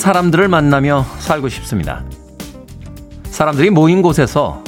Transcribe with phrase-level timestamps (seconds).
[0.00, 2.02] 사람들을 만나며 살고 싶습니다.
[3.24, 4.64] 사람들이 모인 곳에서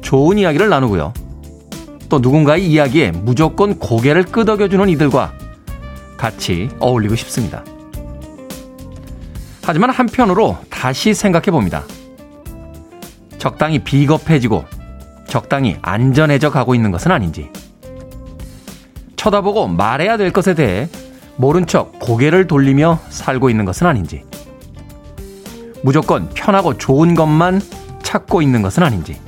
[0.00, 1.12] 좋은 이야기를 나누고요.
[2.08, 5.34] 또 누군가의 이야기에 무조건 고개를 끄덕여주는 이들과
[6.16, 7.62] 같이 어울리고 싶습니다.
[9.62, 11.84] 하지만 한편으로 다시 생각해 봅니다.
[13.36, 14.64] 적당히 비겁해지고
[15.28, 17.50] 적당히 안전해져 가고 있는 것은 아닌지.
[19.16, 20.88] 쳐다보고 말해야 될 것에 대해
[21.36, 24.29] 모른 척 고개를 돌리며 살고 있는 것은 아닌지.
[25.82, 27.60] 무조건 편하고 좋은 것만
[28.02, 29.20] 찾고 있는 것은 아닌지.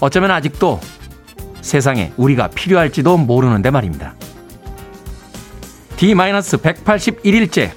[0.00, 0.80] 어쩌면 아직도
[1.60, 4.14] 세상에 우리가 필요할지도 모르는데 말입니다.
[5.96, 7.72] D-181일째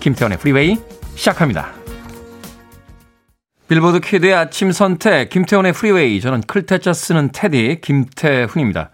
[0.00, 0.78] 김태훈의 프리웨이
[1.16, 1.72] 시작합니다.
[3.68, 8.90] Billboard Kid의 아침 선택 김태훈의 프리웨이 저는 클 태 자 쓰는 테디 김태훈입니다.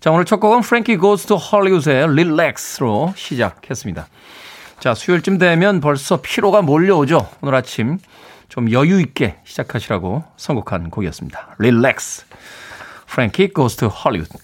[0.00, 4.06] 자 오늘 첫 곡은 Frankie Goes to Hollywood의 Relax로 시작했습니다.
[4.82, 7.28] 자 수요일쯤 되면 벌써 피로가 몰려오죠.
[7.40, 8.00] 오늘 아침
[8.48, 11.54] 좀 여유 있게 시작하시라고 선곡한 곡이었습니다.
[11.60, 12.24] Relax
[13.06, 14.36] Frankie Goes to Hollywood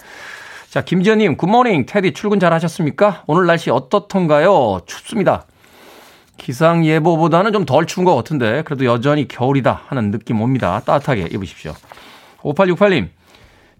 [0.70, 3.24] 자 김지현님 good morning 테디 출근 잘 하셨습니까?
[3.26, 4.82] 오늘 날씨 어떻던가요?
[4.86, 5.44] 춥습니다.
[6.36, 10.80] 기상 예보보다는 좀 덜 추운 것 같은데 그래도 여전히 겨울이다 하는 느낌 옵니다.
[10.86, 11.74] 따뜻하게 입으십시오.
[12.42, 13.08] 5868님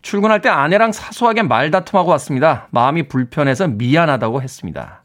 [0.02, 2.66] 출근할 때 아내랑 사소하게 말다툼하고 왔습니다.
[2.72, 5.04] 마음이 불편해서 미안하다고 했습니다.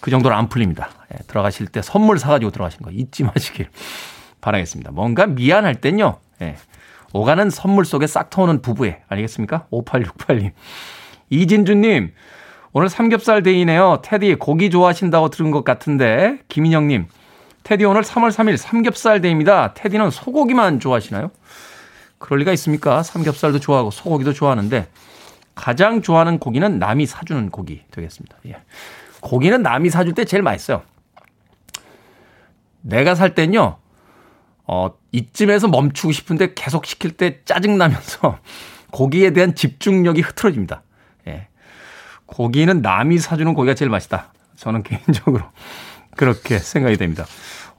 [0.00, 0.90] 그 정도는 안 풀립니다.
[1.12, 3.68] 예, 들어가실 때 선물 사가지고 들어가신 거 잊지 마시길
[4.40, 4.92] 바라겠습니다.
[4.92, 6.18] 뭔가 미안할 땐요.
[6.42, 6.56] 예,
[7.12, 9.66] 오가는 선물 속에 싹 터오는 부부에 아니겠습니까?
[9.72, 10.52] 5868님.
[11.30, 12.12] 이진주님
[12.72, 14.00] 오늘 삼겹살 데이네요.
[14.02, 17.06] 테디 고기 좋아하신다고 들은 것 같은데 김인영님
[17.64, 19.74] 테디 오늘 3월 3일 삼겹살 day입니다.
[19.74, 21.30] 테디는 소고기만 좋아하시나요?
[22.18, 23.02] 그럴 리가 있습니까?
[23.02, 24.88] 삼겹살도 좋아하고 소고기도 좋아하는데
[25.54, 28.36] 가장 좋아하는 고기는 남이 사주는 고기 되겠습니다.
[28.46, 28.56] 예.
[29.28, 30.80] 고기는 남이 사줄 때 제일 맛있어요.
[32.80, 33.76] 내가 살 땐요,
[34.66, 38.38] 어, 이쯤에서 멈추고 싶은데 계속 시킬 때 짜증나면서
[38.90, 40.82] 고기에 대한 집중력이 흐트러집니다.
[41.26, 41.48] 예.
[42.24, 44.32] 고기는 남이 사주는 고기가 제일 맛있다.
[44.56, 45.44] 저는 개인적으로
[46.16, 47.26] 그렇게 생각이 됩니다.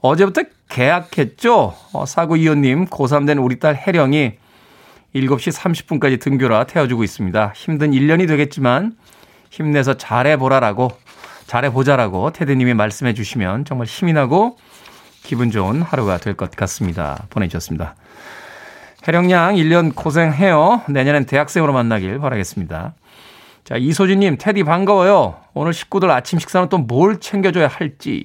[0.02, 1.74] 어제부터 계약했죠?
[1.92, 4.34] 어, 사구 이호님, 고3 된 우리 딸 혜령이
[5.16, 7.52] 7시 30분까지 등교라 태워주고 있습니다.
[7.56, 8.96] 힘든 1년이 되겠지만
[9.50, 10.92] 힘내서 잘해보라라고,
[11.50, 14.56] 잘해보자라고 테드님이 말씀해 주시면 정말 힘이 나고
[15.24, 17.26] 기분 좋은 하루가 될 것 같습니다.
[17.30, 17.96] 보내주셨습니다.
[19.06, 20.82] 혜령양 1년 고생해요.
[20.88, 22.94] 내년엔 대학생으로 만나길 바라겠습니다.
[23.64, 25.40] 자, 이소진님, 테디 반가워요.
[25.54, 28.24] 오늘 식구들 아침 식사는 또 뭘 챙겨줘야 할지.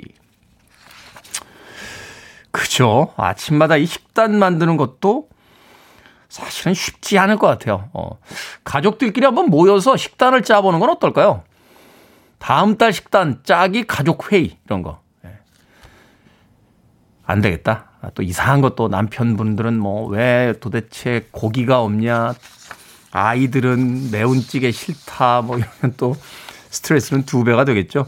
[2.51, 3.11] 그죠.
[3.17, 5.29] 아침마다 이 식단 만드는 것도
[6.29, 7.89] 사실은 쉽지 않을 것 같아요.
[7.93, 8.19] 어,
[8.63, 11.43] 가족들끼리 한번 모여서 식단을 짜보는 건 어떨까요?
[12.45, 15.01] 다음 달 식단 짜기 가족 회의 이런 거.
[15.25, 15.31] 예.
[17.25, 17.89] 안 되겠다.
[18.01, 22.35] 아, 또 이상한 것도 남편분들은 뭐 왜 도대체 고기가 없냐
[23.09, 26.15] 아이들은 매운 찌개 싫다 뭐 이러면 또
[26.69, 28.05] 스트레스는 두 배가 되겠죠.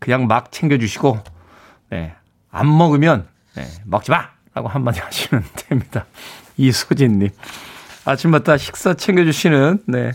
[0.00, 1.18] 그냥 막 챙겨주시고
[1.92, 2.14] 네,
[2.50, 4.28] 안 먹으면 네, 먹지 마!
[4.52, 6.04] 라고 한마디 하시면 됩니다.
[6.58, 7.30] 이소진님.
[8.04, 10.12] 아침마다 식사 챙겨주시는, 네,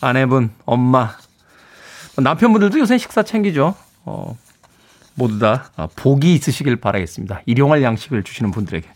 [0.00, 1.16] 아내분, 엄마,
[2.16, 3.74] 남편분들도 요새 식사 챙기죠.
[4.04, 4.36] 어,
[5.14, 7.42] 모두 다 복이 있으시길 바라겠습니다.
[7.46, 8.88] 일용할 양식을 주시는 분들에게.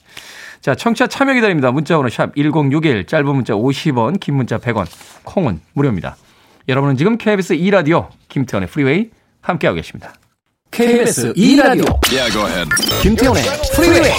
[0.60, 1.70] 자, 청취자 참여 기다립니다.
[1.70, 4.86] 문자 번호 sharp 1061, 짧은 문자 50원, 긴 문자 100원,
[5.24, 6.16] 콩은 무료입니다.
[6.68, 9.10] 여러분은 지금 KBS 2라디오 김태훈의 프리웨이
[9.40, 10.14] 함께하고 계십니다.
[10.72, 12.68] KBS 2라디오 yeah,
[13.02, 13.42] 김태훈의
[13.74, 14.12] 프리웨이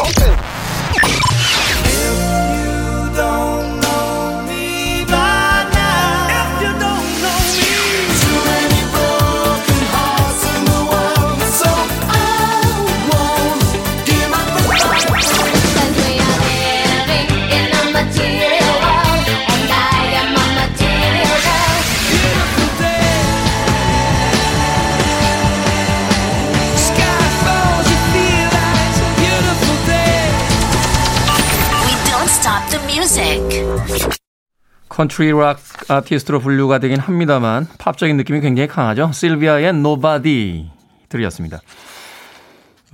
[34.98, 35.60] 컨트리 락
[35.90, 39.12] 아티스트로 분류가 되긴 합니다만 팝적인 느낌이 굉장히 강하죠.
[39.14, 40.72] 실비아의 Nobody
[41.07, 41.62] 들으셨습니다.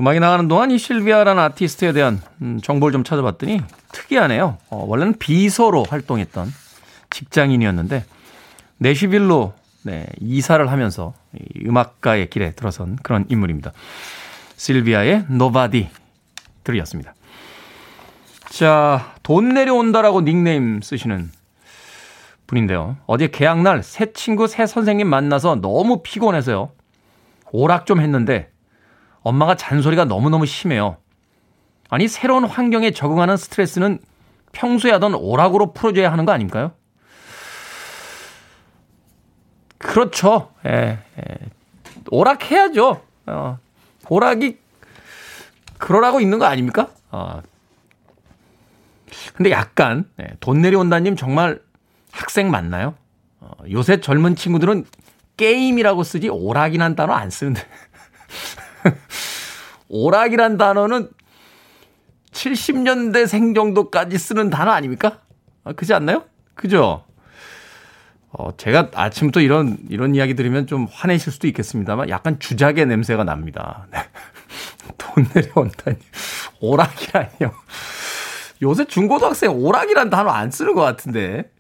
[0.02, 3.62] 음악이 나가는 동안 이 실비아라는 아티스트에 대한 음, 정보를 좀 찾아봤더니
[3.94, 4.58] 특이하네요.
[4.70, 6.52] 어, 원래는 비서로 활동했던
[7.10, 8.04] 직장인이었는데
[8.80, 9.54] 내슈빌로
[9.84, 11.14] 네, 이사를 하면서
[11.66, 13.72] 음악가의 길에 들어선 그런 인물입니다.
[14.58, 15.88] 실비아의 Nobody
[16.66, 17.16] 들으셨습니다.
[18.50, 21.32] 자, 돈 내려온다라고 닉네임 쓰시는
[22.54, 22.98] 분인데요.
[23.08, 26.72] 어제 개학날 새 친구 새 선생님 만나서 너무 피곤해서요.
[27.52, 28.52] 오락 좀 했는데
[29.22, 30.98] 엄마가 잔소리가 너무너무 심해요.
[31.90, 34.00] 아니, 새로운 환경에 적응하는 스트레스는
[34.52, 36.72] 평소에 하던 오락으로 풀어줘야 하는 거 아닙니까요?
[39.78, 40.52] 그렇죠.
[40.66, 41.24] 예, 예.
[42.10, 43.02] 오락해야죠.
[43.28, 43.58] 어,
[44.10, 44.58] 오락이
[45.78, 46.90] 그러라고 있는 거 아닙니까?
[47.12, 47.42] 어.
[49.36, 51.60] 근데 약간 예, 돈 내려온다님 정말
[52.14, 52.96] 학생 맞나요?
[53.40, 54.86] 어, 요새 젊은 친구들은
[55.36, 57.62] 게임이라고 쓰지 오락이란 단어 안 쓰는데
[59.90, 61.10] 오락이란 단어는
[62.32, 65.22] 70년대 생 정도까지 쓰는 단어 아닙니까?
[65.64, 66.24] 아, 그지 않나요?
[66.54, 67.04] 그죠?
[68.30, 73.88] 어, 제가 아침부터 이런, 이런 이야기 들으면 좀 화내실 수도 있겠습니다만 약간 주작의 냄새가 납니다.
[73.92, 74.00] 네.
[74.98, 75.98] 돈 내려온다니.
[76.60, 77.54] 오락이라니요.
[78.64, 81.52] 요새 중고등학생 오락이란 단어 안 쓰는 것 같은데.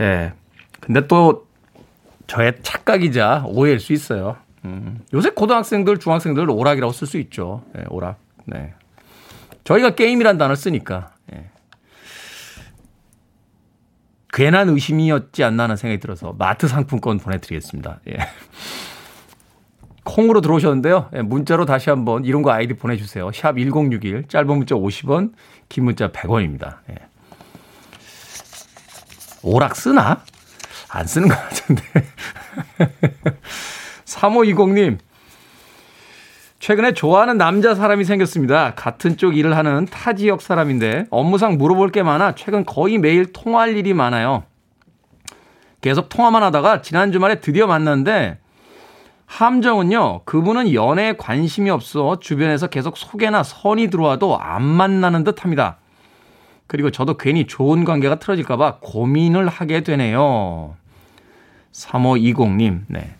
[0.00, 0.04] 예.
[0.04, 0.32] 네.
[0.80, 1.46] 근데 또
[2.26, 4.36] 저의 착각이자 오해일 수 있어요.
[4.64, 5.00] 음.
[5.14, 7.62] 요새 고등학생들, 중학생들 오락이라고 쓸 수 있죠.
[7.74, 8.18] 네, 오락.
[8.46, 8.74] 네.
[9.64, 11.12] 저희가 게임이란 단어를 쓰니까.
[11.32, 11.50] 예.
[14.32, 18.00] 괜한 의심이었지 않나 하는 생각이 들어서 마트 상품권 보내드리겠습니다.
[18.08, 18.16] 예.
[20.04, 21.10] 콩으로 들어오셨는데요.
[21.14, 23.30] 예, 문자로 다시 한번 이런 거 아이디 보내주세요.
[23.32, 25.32] 샵 1061, 짧은 문자 50원,
[25.68, 26.78] 긴 문자 100원입니다.
[26.90, 27.09] 예.
[29.42, 30.22] 오락 쓰나?
[30.88, 31.82] 안 쓰는 것 같은데.
[34.04, 34.98] 3520님,
[36.58, 38.74] 최근에 좋아하는 남자 사람이 생겼습니다.
[38.74, 43.76] 같은 쪽 일을 하는 타 지역 사람인데 업무상 물어볼 게 많아 최근 거의 매일 통화할
[43.76, 44.44] 일이 많아요.
[45.80, 48.38] 계속 통화만 하다가 지난 주말에 드디어 만났는데
[49.24, 55.78] 함정은요, 그분은 연애에 관심이 없어 주변에서 계속 소개나 선이 들어와도 안 만나는 듯 합니다.
[56.70, 60.76] 그리고 저도 괜히 좋은 관계가 틀어질까봐 고민을 하게 되네요.
[61.72, 63.16] 3520님, 네.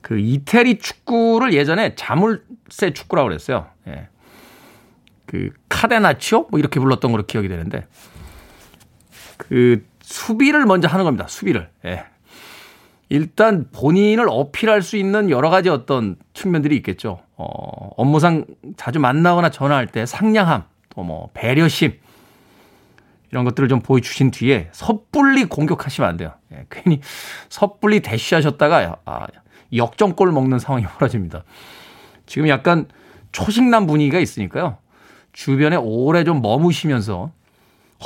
[0.00, 3.66] 그 이태리 축구를 예전에 자물쇠 축구라고 그랬어요.
[3.86, 4.08] 예.
[5.26, 7.86] 그 카데나치오 뭐 이렇게 불렀던 걸로 기억이 되는데
[9.36, 11.26] 그 수비를 먼저 하는 겁니다.
[11.28, 11.68] 수비를.
[11.84, 12.06] 예.
[13.10, 17.20] 일단 본인을 어필할 수 있는 여러 가지 어떤 측면들이 있겠죠.
[17.36, 18.46] 어, 업무상
[18.78, 21.98] 자주 만나거나 전화할 때 상냥함, 또 뭐 배려심
[23.30, 26.32] 이런 것들을 좀 보여주신 뒤에 섣불리 공격하시면 안 돼요.
[26.52, 27.00] 예, 괜히
[27.48, 29.26] 섣불리 대쉬하셨다가 아,
[29.74, 31.44] 역전골 먹는 상황이 벌어집니다.
[32.26, 32.86] 지금 약간
[33.32, 34.78] 초식남 분위기가 있으니까요.
[35.32, 37.30] 주변에 오래 좀 머무시면서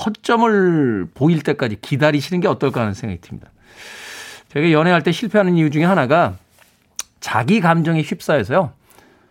[0.05, 3.51] 허점을 보일 때까지 기다리시는 게 어떨까 하는 생각이 듭니다.
[4.49, 6.37] 제가 연애할 때 실패하는 이유 중에 하나가
[7.21, 8.73] 자기 감정에 휩싸여서요.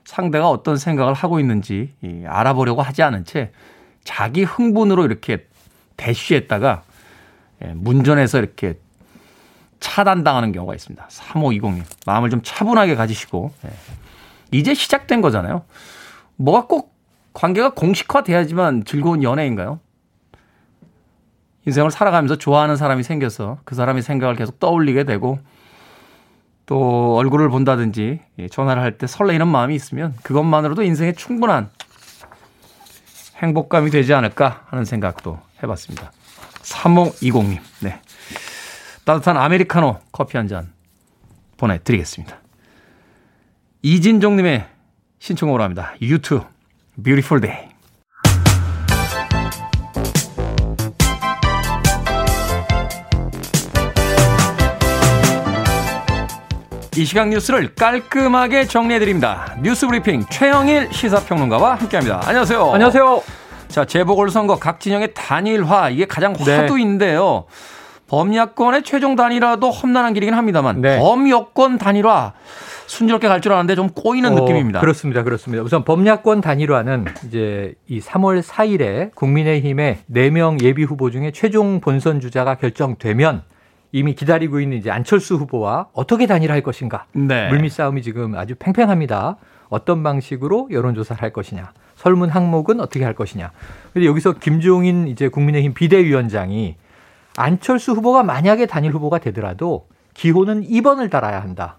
[0.05, 1.93] 상대가 어떤 생각을 하고 있는지
[2.25, 3.51] 알아보려고 하지 않은 채
[4.03, 5.47] 자기 흥분으로 이렇게
[5.97, 6.83] 대쉬했다가
[7.63, 8.77] 예, 문전에서 이렇게
[9.79, 11.07] 차단당하는 경우가 있습니다.
[11.07, 11.83] 3520님.
[12.05, 13.69] 마음을 좀 차분하게 가지시고, 예.
[14.51, 15.63] 이제 시작된 거잖아요.
[16.35, 16.93] 뭐가 꼭
[17.33, 19.79] 관계가 공식화돼야지만 즐거운 연애인가요?
[21.65, 25.39] 인생을 살아가면서 좋아하는 사람이 생겨서 그 사람의 생각을 계속 떠올리게 되고
[26.65, 31.69] 또 얼굴을 본다든지 예, 전화를 할 때 설레이는 마음이 있으면 그것만으로도 인생에 충분한
[33.37, 36.11] 행복감이 되지 않을까 하는 생각도 해봤습니다.
[36.61, 37.59] 3520님.
[37.81, 37.99] 네.
[39.05, 40.71] 따뜻한 아메리카노 커피 한 잔
[41.57, 42.37] 보내드리겠습니다.
[43.81, 44.65] 이진종님의
[45.19, 45.93] 신청으로 합니다.
[46.01, 46.45] 유튜브
[47.01, 47.72] Beautiful.
[56.95, 59.55] 이 시각 뉴스를 깔끔하게 정리해드립니다.
[59.61, 62.21] 뉴스 브리핑 최영일 시사평론가와 함께합니다.
[62.25, 62.71] 안녕하세요.
[62.71, 63.23] 안녕하세요.
[63.67, 66.55] 자, 재보궐선거 각 진영의 단일화 이게 가장 네.
[66.57, 67.45] 화두인데요.
[68.07, 70.99] 범야권의 최종 단일화도 험난한 길이긴 합니다만 네.
[70.99, 72.33] 범여권 단일화
[72.85, 74.79] 순조롭게 갈 줄 알았는데 좀 꼬이는 어, 느낌입니다.
[74.79, 75.23] 그렇습니다.
[75.23, 75.63] 그렇습니다.
[75.63, 82.53] 우선 범야권 단일화는 이제 이 3월 4일에 국민의힘의 4명 예비 후보 중에 최종 본선 주자가
[82.55, 83.41] 결정되면
[83.93, 87.05] 이미 기다리고 있는 이제 안철수 후보와 어떻게 단일화할 것인가.
[87.13, 87.47] 네.
[87.49, 89.37] 물밑 싸움이 지금 아주 팽팽합니다.
[89.69, 91.71] 어떤 방식으로 여론조사를 할 것이냐.
[91.95, 93.51] 설문 항목은 어떻게 할 것이냐.
[93.93, 96.75] 근데 여기서 김종인 이제 국민의힘 비대위원장이
[97.37, 101.77] 안철수 후보가 만약에 단일 후보가 되더라도 기호는 2번을 달아야 한다.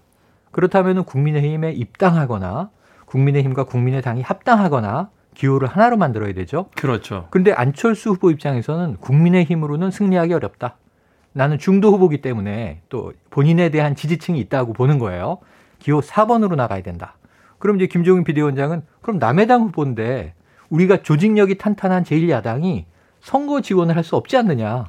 [0.51, 2.69] 그렇다면 국민의힘에 입당하거나
[3.07, 6.67] 국민의힘과 국민의당이 합당하거나 기호를 하나로 만들어야 되죠.
[6.77, 7.27] 그렇죠.
[7.29, 10.77] 그런데 안철수 후보 입장에서는 국민의힘으로는 승리하기 어렵다.
[11.37, 15.39] 나는 중도 후보기 때문에 또 본인에 대한 지지층이 있다고 보는 거예요.
[15.79, 17.17] 기호 4번으로 나가야 된다.
[17.59, 20.33] 그럼 이제 김종인 비대위원장은 그럼 남해당 후보인데
[20.69, 22.85] 우리가 조직력이 탄탄한 제1야당이
[23.19, 24.85] 선거 지원을 할 수 없지 않느냐.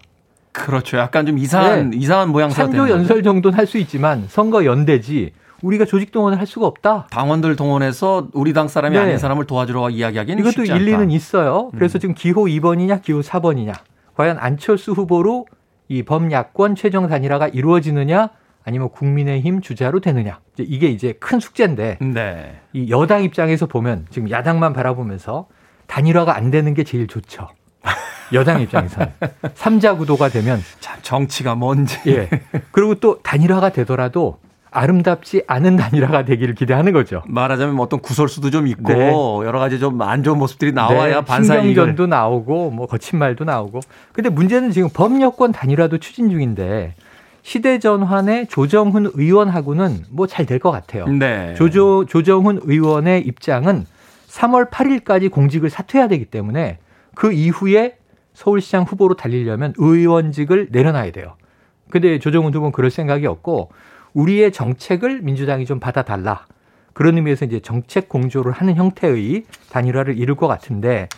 [0.53, 0.99] 그렇죠.
[0.99, 1.97] 약간 좀 이상한 네.
[1.97, 6.67] 이상한 모양 산조 연설 정도는 할 수 있지만 선거 연대지 우리가 조직 동원을 할 수가
[6.69, 7.09] 없다.
[7.11, 9.03] 당원들 동원해서 우리 당 사람이 네.
[9.03, 11.71] 아닌 사람을 도와주러 이야기하기는 이것도 일리는 있어요.
[11.75, 12.01] 그래서 음.
[12.01, 13.75] 지금 기호 2번이냐 기호 4번이냐.
[14.15, 15.47] 과연 안철수 후보로
[15.89, 18.31] 이 범야권 최종 단일화가 이루어지느냐
[18.65, 20.41] 아니면 국민의힘 주자로 되느냐.
[20.59, 22.61] 이게 이제 큰 숙제인데 네.
[22.73, 25.47] 이 여당 입장에서 보면 지금 야당만 바라보면서
[25.87, 27.49] 단일화가 안 되는 게 제일 좋죠.
[28.33, 29.13] 여당 입장에서는
[29.55, 31.99] 삼자 구도가 되면 참 정치가 뭔지.
[32.09, 32.29] 예.
[32.73, 34.39] 그리고 또 단일화가 되더라도
[34.77, 37.23] 아름답지 않은 단일화가 되기를 기대하는 거죠.
[37.27, 39.09] 말하자면 뭐 어떤 구설수도 좀 있고 네.
[39.11, 41.25] 여러 가지 좀 안 좋은 모습들이 나와야 네.
[41.25, 41.69] 반사이익을.
[41.69, 43.81] 신경전도 나오고 뭐 거친 말도 나오고.
[44.13, 46.95] 근데 문제는 지금 법여권 단일화도 추진 중인데
[47.43, 51.07] 시대 전환의 조정훈 의원하고는 뭐 잘 될 것 같아요.
[51.07, 51.55] 네.
[51.55, 53.87] 조조, 조정훈 의원의 입장은
[54.29, 56.79] 3월 8일까지 공직을 사퇴해야 되기 때문에
[57.15, 57.97] 그 이후에
[58.35, 61.37] 서울시장 후보로 달리려면 의원직을 내려놔야 돼요.
[61.89, 63.71] 근데 조정훈 후보는 그럴 생각이 없고
[64.17, 66.47] 우리의 정책을 민주당이 좀 받아달라.
[66.95, 71.09] 그런 의미에서 이제 정책 공조를 하는 형태의 단일화를 이룰 것 같은데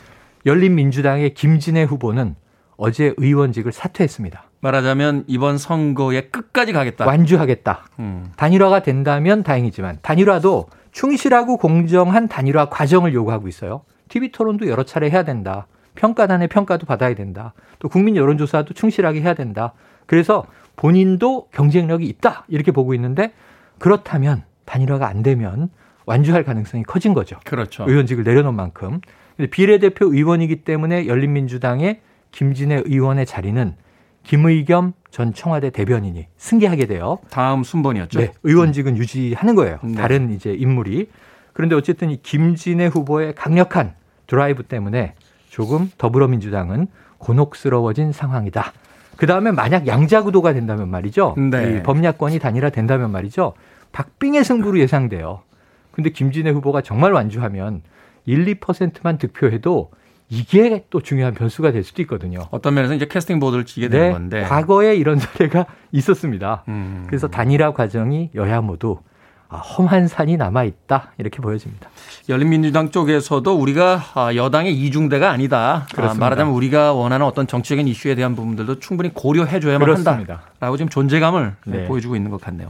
[0.44, 2.34] 열린민주당의 김진애 후보는
[2.76, 4.42] 어제 의원직을 사퇴했습니다.
[4.60, 7.06] 말하자면 이번 선거에 끝까지 가겠다.
[7.06, 7.86] 완주하겠다.
[8.00, 8.32] 음.
[8.36, 13.82] 단일화가 된다면 다행이지만 단일화도 충실하고 공정한 단일화 과정을 요구하고 있어요.
[14.08, 15.68] TV 토론도 여러 차례 해야 된다.
[15.94, 17.54] 평가단의 평가도 받아야 된다.
[17.78, 19.74] 또 국민 여론조사도 충실하게 해야 된다.
[20.06, 20.44] 그래서
[20.78, 23.32] 본인도 경쟁력이 있다 이렇게 보고 있는데
[23.78, 25.70] 그렇다면 단일화가 안 되면
[26.06, 27.37] 완주할 가능성이 커진 거죠.
[27.44, 27.85] 그렇죠.
[27.87, 29.00] 의원직을 내려놓은 만큼.
[29.37, 33.75] 근데 비례대표 의원이기 때문에 열린민주당의 김진애 의원의 자리는
[34.23, 37.18] 김의겸 전 청와대 대변인이 승계하게 돼요.
[37.30, 38.20] 다음 순번이었죠.
[38.20, 39.78] 네, 의원직은 유지하는 거예요.
[39.82, 39.94] 네.
[39.94, 41.11] 다른 이제 인물이.
[41.52, 43.94] 그런데 어쨌든 이 김진애 후보의 강력한
[44.26, 45.14] 드라이브 때문에
[45.49, 46.87] 조금 더불어민주당은
[47.18, 48.73] 곤혹스러워진 상황이다.
[49.18, 51.34] 그 다음에 만약 양자구도가 된다면 말이죠.
[51.50, 51.82] 네.
[51.82, 53.54] 법야권이 단일화 된다면 말이죠.
[53.90, 55.42] 박빙의 승부로 예상돼요.
[55.90, 57.82] 근데 김진애 후보가 정말 완주하면
[58.26, 59.90] 1, 2%만 득표해도
[60.28, 62.46] 이게 또 중요한 변수가 될 수도 있거든요.
[62.52, 64.42] 어떤 면에서 이제 캐스팅 보드를 치게 되는 네, 건데.
[64.42, 66.62] 과거에 이런 사례가 있었습니다.
[66.68, 67.02] 음.
[67.08, 69.08] 그래서 단일화 과정이 여야 모두 아,
[69.56, 71.88] 험한 산이 남아 있다 이렇게 보여집니다.
[72.28, 75.86] 열린민주당 쪽에서도 우리가 아, 여당의 이중대가 아니다.
[75.90, 76.24] 아, 그렇습니다.
[76.24, 80.12] 말하자면 우리가 원하는 어떤 정치적인 이슈에 대한 부분들도 충분히 고려해줘야만 그렇습니다.
[80.12, 81.86] 한다라고 지금 존재감을 네.
[81.86, 82.68] 보여주고 있는 것 같네요.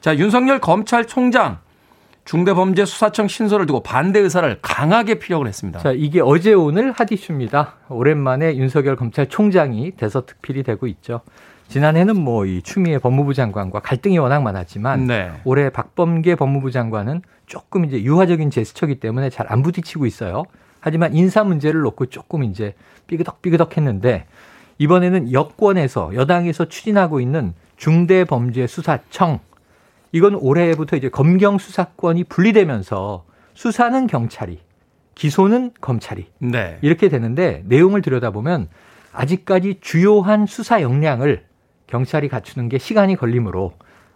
[0.00, 1.58] 자 윤석열 검찰총장
[2.28, 5.78] 중대범죄수사청 신설을 두고 반대 의사를 강하게 피력을 했습니다.
[5.80, 7.76] 자, 이게 어제 오늘 핫 이슈입니다.
[7.88, 11.22] 오랜만에 윤석열 검찰총장이 대서특필이 되고 있죠.
[11.68, 15.30] 지난해는 뭐 이 추미애 법무부 장관과 갈등이 워낙 많았지만 네.
[15.44, 20.44] 올해 박범계 법무부 장관은 조금 이제 유화적인 제스처기 때문에 잘 안 부딪히고 있어요.
[20.80, 22.74] 하지만 인사 문제를 놓고 조금 이제
[23.06, 24.26] 삐그덕삐그덕 했는데
[24.78, 29.40] 이번에는 여권에서 여당에서 추진하고 있는 중대범죄수사청
[30.12, 34.60] 이건 올해부터 이제 검경 수사권이 분리되면서 수사는 경찰이
[35.14, 36.78] 기소는 검찰이 네.
[36.82, 38.68] 이렇게 되는데 내용을 들여다보면
[39.12, 41.47] 아직까지 주요한 수사 역량을
[41.88, 43.72] 경찰이 갖추는 게 시간이 걸리므로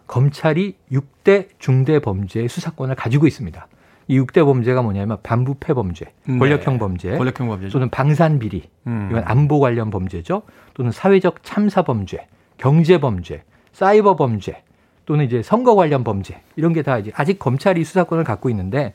[0.07, 3.67] 검찰이 6대 중대 범죄 수사권을 가지고 있습니다.
[4.07, 6.37] 이 6대 범죄가 뭐냐면 반부패 범죄, 네.
[6.37, 9.07] 권력형 범죄, 권력형 범죄 또는 방산 비리, 음.
[9.09, 10.43] 이건 안보 관련 범죄죠.
[10.73, 12.27] 또는 사회적 참사 범죄,
[12.57, 14.63] 경제 범죄, 사이버 범죄,
[15.05, 18.93] 또는 이제 선거 관련 범죄 이런 게 다 이제 아직 검찰이 수사권을 갖고 있는데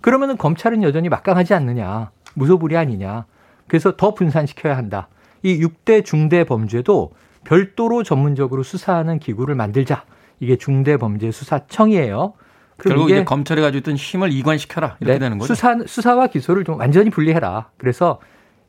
[0.00, 3.26] 그러면은 검찰은 여전히 막강하지 않느냐, 무소불위 아니냐.
[3.66, 5.08] 그래서 더 분산시켜야 한다.
[5.42, 7.12] 이 6대 중대 범죄도
[7.48, 10.04] 별도로 전문적으로 수사하는 기구를 만들자.
[10.38, 12.34] 이게 중대범죄수사청이에요.
[12.76, 15.54] 결국 이제 검찰이 가지고 있던 힘을 이관시켜라 이렇게 네, 되는 거죠.
[15.54, 17.70] 수사 수사와 기소를 좀 완전히 분리해라.
[17.78, 18.20] 그래서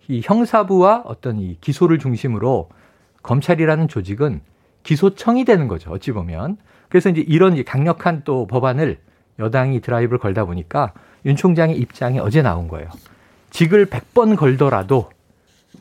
[0.07, 2.69] 이 형사부와 어떤 이 기소를 중심으로
[3.21, 4.39] 검찰이라는 조직은
[4.83, 5.91] 기소청이 되는 거죠.
[5.91, 6.57] 어찌 보면.
[6.87, 8.97] 그래서 이제 이런 강력한 또 법안을
[9.39, 10.93] 여당이 드라이브를 걸다 보니까
[11.25, 12.87] 윤 총장의 입장이 어제 나온 거예요.
[13.51, 15.09] 직을 100번 걸더라도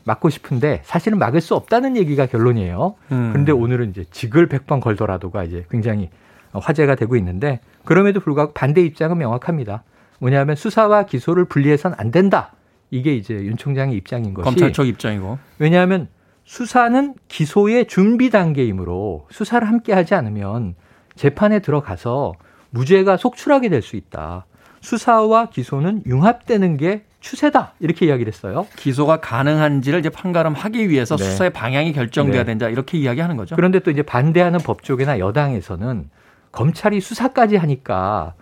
[0.03, 2.95] 막고 싶은데 사실은 막을 수 없다는 얘기가 결론이에요.
[3.11, 3.29] 음.
[3.31, 6.09] 그런데 오늘은 이제 직을 100번 걸더라도가 이제 굉장히
[6.53, 9.83] 화제가 되고 있는데 그럼에도 불구하고 반대 입장은 명확합니다.
[10.19, 12.53] 뭐냐면 수사와 기소를 분리해서는 안 된다.
[12.91, 15.37] 이게 이제 윤 총장의 입장인 것이 검찰 쪽 입장이고.
[15.59, 16.07] 왜냐하면
[16.43, 20.73] 수사는 기소의 준비 단계이므로 수사를 함께 하지 않으면
[21.15, 22.33] 재판에 들어가서
[22.71, 24.45] 무죄가 속출하게 될 수 있다.
[24.81, 28.65] 수사와 기소는 융합되는 게 추세다 이렇게 이야기를 했어요.
[28.77, 31.23] 기소가 가능한지를 이제 판가름하기 위해서 네.
[31.23, 32.45] 수사의 방향이 결정돼야 네.
[32.45, 33.55] 된다 이렇게 이야기하는 거죠.
[33.55, 36.09] 그런데 또 이제 반대하는 법조계나 여당에서는
[36.51, 38.33] 검찰이 수사까지 하니까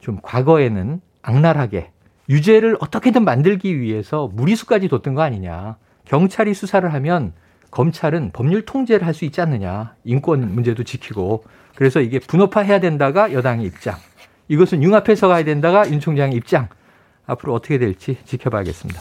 [0.00, 1.90] 좀 과거에는 악랄하게
[2.28, 5.76] 유죄를 어떻게든 만들기 위해서 무리수까지 뒀던 거 아니냐.
[6.04, 7.32] 경찰이 수사를 하면
[7.72, 9.94] 검찰은 법률 통제를 할 수 있지 않느냐.
[10.04, 11.44] 인권 문제도 지키고.
[11.74, 13.96] 그래서 이게 분업화해야 된다가 여당의 입장.
[14.50, 16.68] 이것은 융합해서 가야 된다가 윤 총장의 입장.
[17.24, 19.00] 앞으로 어떻게 될지 지켜봐야겠습니다.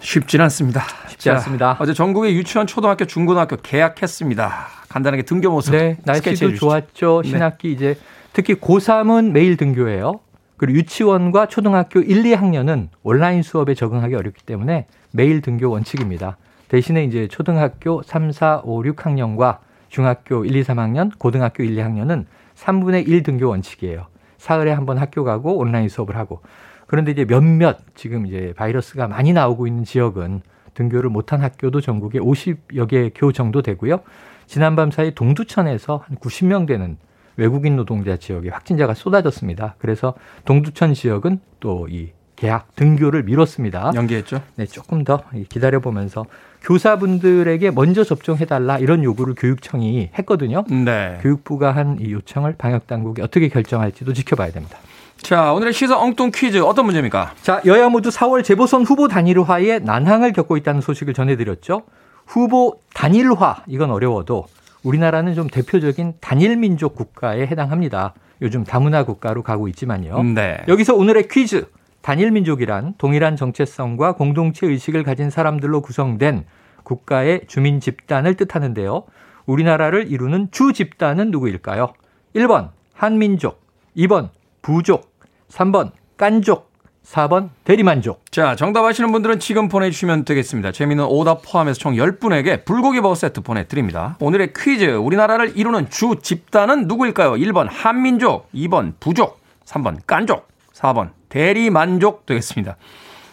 [0.00, 0.82] 쉽지는 않습니다.
[1.08, 1.76] 쉽지 자, 않습니다.
[1.80, 4.66] 어제 전국의 유치원, 초등학교, 중고등학교 개학했습니다.
[4.90, 5.72] 간단하게 등교 모습.
[5.72, 7.22] 네, 날씨도 좋았죠.
[7.24, 7.28] 네.
[7.30, 7.72] 신학기 네.
[7.72, 7.98] 이제
[8.34, 10.20] 특히 고3은 매일 등교해요.
[10.58, 16.36] 그리고 유치원과 초등학교 1, 2학년은 온라인 수업에 적응하기 어렵기 때문에 매일 등교 원칙입니다.
[16.68, 22.26] 대신에 이제 초등학교 3, 4, 5, 6학년과 중학교 1, 2, 3학년, 고등학교 1, 2학년은
[22.56, 24.06] 3분의 1 등교 원칙이에요.
[24.40, 26.40] 사흘에 한 번 학교 가고 온라인 수업을 하고.
[26.86, 30.40] 그런데 이제 몇몇 지금 이제 바이러스가 많이 나오고 있는 지역은
[30.74, 34.00] 등교를 못한 학교도 전국에 50여 개 교 정도 되고요.
[34.46, 36.96] 지난밤 사이 동두천에서 한 90명 되는
[37.36, 39.76] 외국인 노동자 지역에 확진자가 쏟아졌습니다.
[39.78, 40.14] 그래서
[40.46, 43.92] 동두천 지역은 또 이 계약 등교를 미뤘습니다.
[43.94, 44.40] 연기했죠?
[44.56, 46.24] 네, 조금 더 기다려 보면서
[46.62, 50.64] 교사분들에게 먼저 접종해달라 이런 요구를 교육청이 했거든요.
[50.68, 51.18] 네.
[51.22, 54.78] 교육부가 한 이 요청을 방역 당국이 어떻게 결정할지도 지켜봐야 됩니다.
[55.20, 57.34] 자, 오늘의 시사 엉뚱 퀴즈 어떤 문제입니까?
[57.42, 61.82] 자, 여야 모두 4월 재보선 후보 단일화에 난항을 겪고 있다는 소식을 전해드렸죠.
[62.26, 64.46] 후보 단일화, 이건 어려워도
[64.82, 68.14] 우리나라는 좀 대표적인 단일 민족 국가에 해당합니다.
[68.40, 70.22] 요즘 다문화 국가로 가고 있지만요.
[70.22, 70.58] 네.
[70.68, 71.66] 여기서 오늘의 퀴즈.
[72.02, 76.44] 단일 민족이란 동일한 정체성과 공동체 의식을 가진 사람들로 구성된
[76.82, 79.04] 국가의 주민 집단을 뜻하는데요.
[79.46, 81.92] 우리나라를 이루는 주 집단은 누구일까요?
[82.34, 83.60] 1번 한민족,
[83.96, 84.30] 2번
[84.62, 85.12] 부족,
[85.50, 86.70] 3번 깐족,
[87.04, 88.30] 4번 대리만족.
[88.30, 90.72] 자, 정답 아시는 분들은 지금 보내주시면 되겠습니다.
[90.72, 94.16] 재미있는 오답 포함해서 총 10분에게 불고기 버거 세트 보내드립니다.
[94.20, 97.32] 오늘의 퀴즈, 우리나라를 이루는 주 집단은 누구일까요?
[97.32, 102.76] 1번 한민족, 2번 부족, 3번 깐족, 4번 대리 만족 되겠습니다.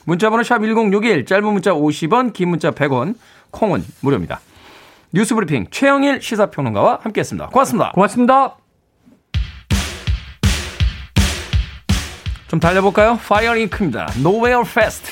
[0.05, 3.15] 문자번호 샵 1061, 짧은 문자 50원, 긴 문자 100원,
[3.51, 4.39] 콩은 무료입니다.
[5.12, 7.49] 뉴스브리핑 최영일 시사평론가와 함께했습니다.
[7.49, 7.91] 고맙습니다.
[7.91, 8.55] 고맙습니다.
[12.47, 13.19] 좀 달려볼까요?
[13.27, 14.07] 파이어 잉크입니다.
[14.19, 15.12] Nowhere Fast.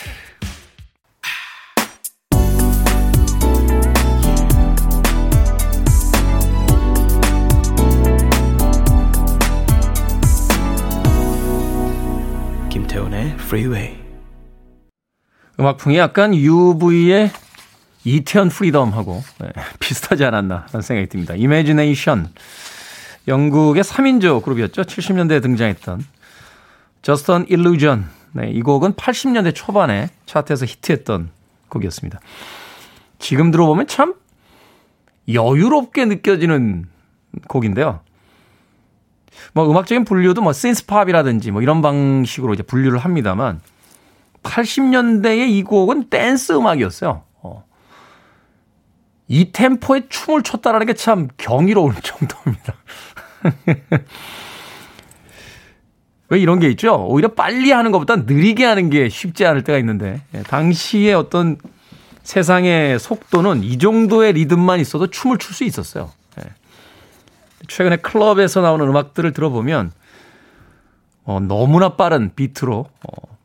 [13.46, 13.96] Freeway.
[15.60, 17.32] 음악풍이 약간 UV의
[18.04, 21.36] 이태원 프리덤하고 네, 비슷하지 않았나 하는 생각이 듭니다.
[21.36, 22.30] 이매지네이션
[23.28, 24.82] 영국의 3인조 그룹이었죠.
[24.82, 26.06] 70년대에 등장했던
[27.02, 28.10] 저스턴 일루전.
[28.34, 31.30] 네, 이 곡은 80년대 초반에 차트에서 히트했던
[31.70, 32.20] 곡이었습니다.
[33.20, 34.16] 지금 들어보면 참
[35.32, 36.86] 여유롭게 느껴지는
[37.48, 38.02] 곡인데요.
[39.56, 43.62] 뭐 음악적인 분류도 뭐 신스팝이라든지 뭐 이런 방식으로 이제 분류를 합니다만
[44.44, 47.24] 80년대의 이 곡은 댄스 음악이었어요.
[47.42, 47.64] 어.
[49.30, 52.74] 이 템포에 춤을 췄다라는 게 참 경이로울 정도입니다.
[56.30, 57.06] 왜 이런 게 있죠?
[57.08, 61.58] 오히려 빨리 하는 것보다 느리게 하는 게 쉽지 않을 때가 있는데 예, 당시의 어떤
[62.24, 66.12] 세상의 속도는 이 정도의 리듬만 있어도 춤을 출 수 있었어요.
[67.62, 67.68] 예.
[67.68, 69.92] 최근에 클럽에서 나오는 음악들을 들어보면
[71.24, 73.38] 어, 너무나 빠른 비트로 어,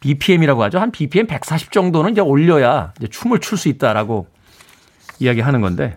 [0.00, 0.78] BPM이라고 하죠.
[0.78, 4.26] 한 BPM 140 정도는 이제 올려야 이제 춤을 출 수 있다라고
[5.20, 5.96] 이야기하는 건데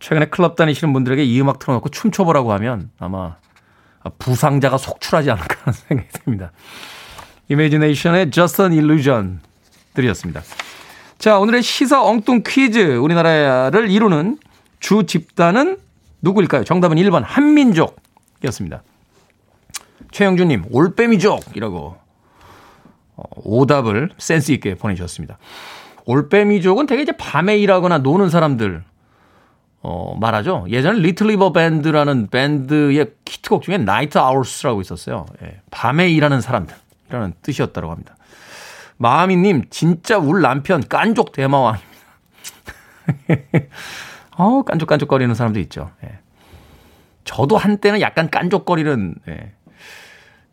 [0.00, 3.36] 최근에 클럽 다니시는 분들에게 이 음악 틀어놓고 춤춰보라고 하면 아마
[4.18, 6.52] 부상자가 속출하지 않을까 하는 생각이 듭니다.
[7.48, 9.40] 이미지네이션의 Just an Illusion
[9.94, 10.40] 들이었습니다.
[11.18, 12.96] 자, 오늘의 시사 엉뚱 퀴즈.
[12.96, 14.38] 우리나라를 이루는
[14.80, 15.78] 주 집단은
[16.22, 16.64] 누구일까요?
[16.64, 18.82] 정답은 1번 한민족이었습니다.
[20.10, 21.96] 최영준님, 올빼미족이라고
[23.16, 25.38] 어, 오답을 센스 있게 보내주셨습니다.
[26.06, 28.82] 올빼미족은 되게 이제 밤에 일하거나 노는 사람들
[29.82, 30.66] 어, 말하죠.
[30.68, 35.26] 예전에 Little River Band라는 밴드의 히트곡 중에 Night Owls라고 있었어요.
[35.42, 38.16] 예, 밤에 일하는 사람들이라는 뜻이었다고 합니다.
[38.98, 41.90] 마미님, 진짜 울 남편 깐족 대마왕입니다.
[44.40, 45.90] 어, 깐족깐족거리는 사람도 있죠.
[46.02, 46.18] 예.
[47.24, 49.52] 저도 한때는 약간 깐족거리는, 예.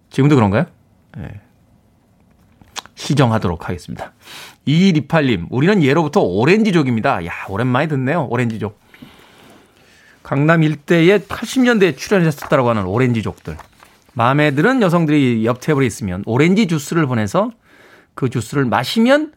[0.09, 0.65] 지금도 그런가요?
[1.19, 1.39] 예.
[2.95, 4.11] 시정하도록 하겠습니다.
[4.67, 7.25] 2128님, 우리는 예로부터 오렌지족입니다.
[7.25, 8.27] 야, 오랜만에 듣네요.
[8.29, 8.77] 오렌지족.
[10.21, 13.55] 강남 일대에 80년대에 출연했었다고 하는 오렌지족들.
[14.13, 17.51] 마음에 드는 여성들이 옆 테이블에 있으면 오렌지 주스를 보내서
[18.15, 19.31] 그 주스를 마시면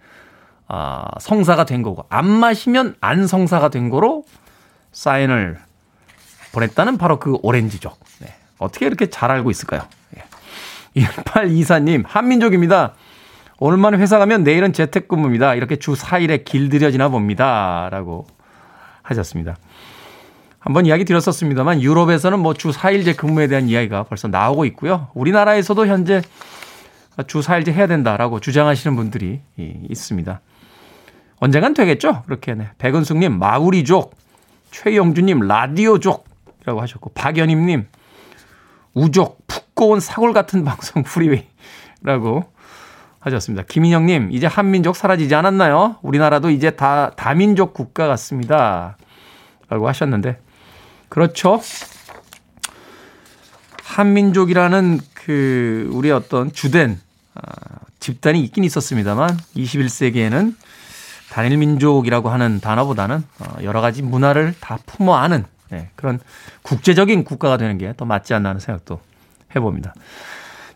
[0.73, 4.25] 아, 성사가 된 거고 안 마시면 안 성사가 된 거로
[4.93, 5.59] 사인을
[6.53, 7.99] 보냈다는 바로 그 오렌지족.
[8.21, 8.33] 네.
[8.59, 9.83] 어떻게 이렇게 잘 알고 있을까요?
[10.17, 11.03] 예.
[11.03, 12.95] 1824님, 한민족입니다.
[13.59, 15.57] 오늘만 회사 가면 내일은 재택근무입니다.
[15.57, 17.89] 이렇게 주 4일에 길들여지나 봅니다.
[17.91, 18.29] 라고
[19.03, 19.57] 하셨습니다.
[20.61, 25.09] 한번 이야기 드렸었습니다만 유럽에서는 뭐 주 4일제 근무에 대한 이야기가 벌써 나오고 있고요.
[25.15, 26.23] 우리나라에서도 현재
[27.27, 30.41] 주 4일제 해야 된다라고 주장하시는 분들이 있습니다.
[31.41, 32.23] 언젠간 되겠죠?
[32.27, 32.69] 그렇게 네.
[32.79, 34.15] 백은숙님 마구리족,
[34.71, 37.87] 최영주님 라디오족이라고 하셨고 박연임님
[38.95, 42.45] 우족 푹 고운 사골 같은 방송 프리웨이라고
[43.21, 43.65] 하셨습니다.
[43.69, 45.97] 김인영님 이제 한민족 사라지지 않았나요?
[46.03, 48.97] 우리나라도 이제 다 다민족 국가 같습니다.
[49.69, 50.39] 라고 하셨는데
[51.09, 51.61] 그렇죠.
[53.85, 57.01] 한민족이라는 그 우리 어떤 주된
[57.35, 57.41] 아,
[57.99, 60.55] 집단이 있긴 있었습니다만 21세기에는
[61.31, 66.19] 단일 민족이라고 하는 단어보다는 어, 여러 가지 문화를 다 품어 안은 네, 그런
[66.63, 69.01] 국제적인 국가가 되는 게 더 맞지 않나 하는 생각도
[69.55, 69.95] 해봅니다.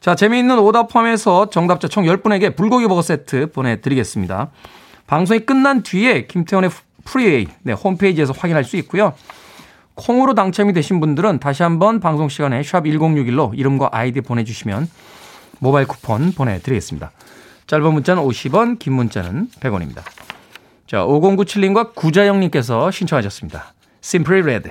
[0.01, 4.51] 자, 재미있는 오답 포함해서 정답자 총 10분에게 불고기 버거 세트 보내드리겠습니다.
[5.07, 6.71] 방송이 끝난 뒤에 김태원의
[7.05, 9.15] 프리웨이 네, 홈페이지에서 확인할 수 있고요.
[9.95, 14.89] 콩으로 당첨이 되신 분들은 다시 한번 방송 시간에 샵 1061로 이름과 아이디 보내주시면
[15.61, 17.13] 모바일 쿠폰 보내드리겠습니다.
[17.67, 20.03] 짧은 문자는 50원, 긴 문자는 100원입니다.
[20.95, 23.75] 자, 5097님과 구자영님께서 신청하셨습니다.
[24.01, 24.71] Simply Red,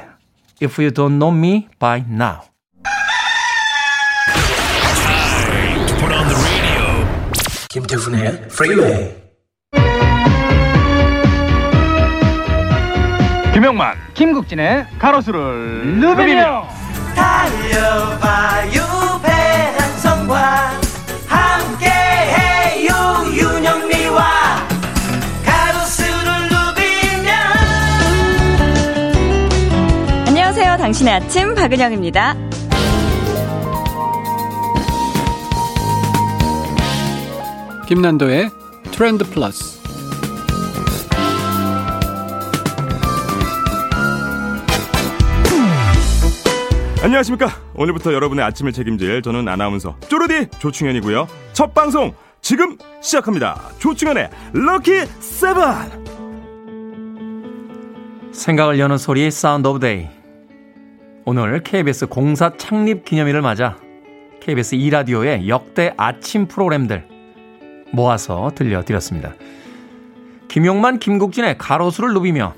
[0.61, 2.43] If You Don't Know Me By Now.
[7.67, 9.15] 김태훈의 Freeway.
[13.53, 16.69] 김영만, 김국진의 가로수를 누비며
[17.15, 18.82] 달려봐요
[30.83, 32.35] 당신의 아침 박은영입니다.
[37.87, 38.49] 김난도의
[38.91, 39.79] 트렌드 플러스
[47.01, 47.47] 안녕하십니까.
[47.75, 51.29] 오늘부터 여러분의 아침을 책임질 저는 아나운서 쪼르디 조충현이고요.
[51.53, 53.69] 첫 방송 지금 시작합니다.
[53.79, 55.63] 조충현의 Lucky Seven.
[58.33, 60.22] 생각을 여는 소리 Sound of Day.
[61.25, 63.77] 오늘 KBS 공사 창립 기념일을 맞아
[64.41, 67.07] KBS 2라디오의 역대 아침 프로그램들
[67.93, 69.33] 모아서 들려드렸습니다.
[70.49, 72.53] 김용만, 김국진의 가로수를 누비며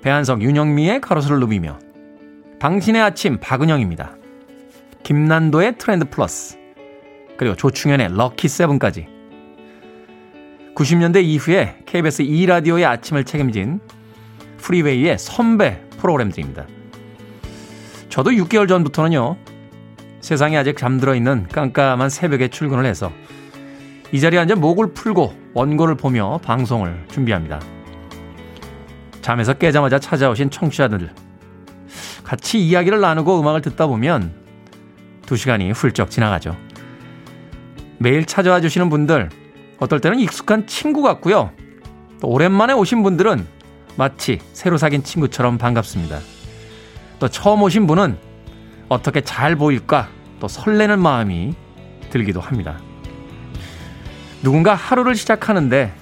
[0.00, 1.78] 배한석, 윤영미의 가로수를 누비며
[2.58, 4.16] 당신의 아침 박은영입니다.
[5.02, 6.56] 김난도의 트렌드 플러스
[7.36, 9.08] 그리고 조충현의 럭키 세븐까지
[10.74, 13.80] 90년대 이후에 KBS 2라디오의 아침을 책임진
[14.56, 16.77] 프리웨이의 선배 프로그램들입니다.
[18.08, 19.36] 저도 6개월 전부터는요.
[20.20, 23.12] 세상이 아직 잠들어 있는 깜깜한 새벽에 출근을 해서
[24.10, 27.60] 이 자리에 앉아 목을 풀고 원고를 보며 방송을 준비합니다.
[29.20, 31.10] 잠에서 깨자마자 찾아오신 청취자들
[32.24, 34.32] 같이 이야기를 나누고 음악을 듣다 보면
[35.26, 36.56] 두 시간이 훌쩍 지나가죠.
[37.98, 39.28] 매일 찾아와 주시는 분들
[39.78, 41.52] 어떨 때는 익숙한 친구 같고요.
[42.20, 43.46] 또 오랜만에 오신 분들은
[43.96, 46.37] 마치 새로 사귄 친구처럼 반갑습니다.
[47.18, 48.18] 또 처음 오신 분은
[48.88, 50.08] 어떻게 잘 보일까
[50.40, 51.54] 또 설레는 마음이
[52.10, 52.78] 들기도 합니다.
[54.42, 55.92] 누군가 하루를 시작하는데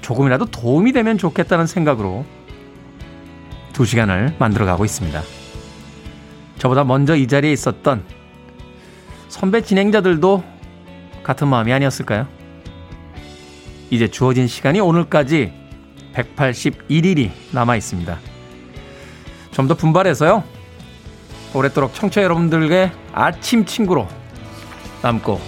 [0.00, 2.26] 조금이라도 도움이 되면 좋겠다는 생각으로
[3.72, 5.22] 두 시간을 만들어가고 있습니다.
[6.58, 8.04] 저보다 먼저 이 자리에 있었던
[9.28, 10.44] 선배 진행자들도
[11.22, 12.26] 같은 마음이 아니었을까요?
[13.90, 15.52] 이제 주어진 시간이 오늘까지
[16.14, 18.31] 181일이 남아 있습니다.
[19.52, 20.42] 좀 더 분발해서요.
[21.54, 24.08] 오랫도록 청취자 여러분들께 아침 친구로
[25.02, 25.40] 남고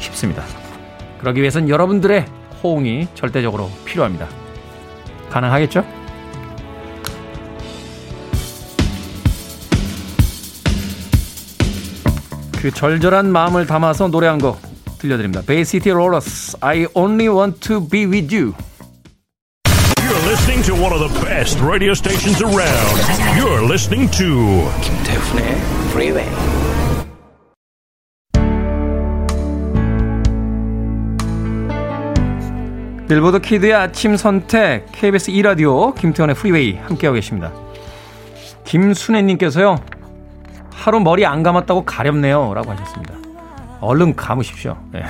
[0.00, 0.42] 싶습니다.
[1.20, 2.26] 그러기 위해선 여러분들의
[2.62, 4.26] 호응이 절대적으로 필요합니다.
[5.30, 5.84] 가능하겠죠?
[12.60, 14.60] 그 절절한 마음을 담아서 노래 한 곡
[14.98, 15.42] 들려드립니다.
[15.44, 18.54] 베이시티 롤러스 I only want to be with you.
[20.52, 22.98] Listening to one of the best radio stations around.
[23.38, 25.56] You're listening to 김태훈의
[25.88, 26.28] Freeway.
[33.08, 37.50] 빌보드 키드의 아침 선택 KBS 2 라디오 김태원의 프리웨이 함께하고 계십니다.
[38.64, 39.76] 김순애님께서요.
[40.70, 43.14] 하루 머리 안 감았다고 가렵네요 라고 하셨습니다.
[43.80, 44.76] 얼른 감으십시오.
[44.92, 45.02] 네.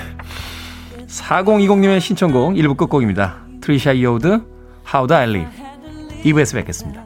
[1.08, 3.38] 4020님의 신청곡 1부 끝곡입니다.
[3.60, 4.51] 트리샤 이오드
[4.84, 5.50] How Do I Live
[6.22, 7.04] 2부에서 뵙겠습니다.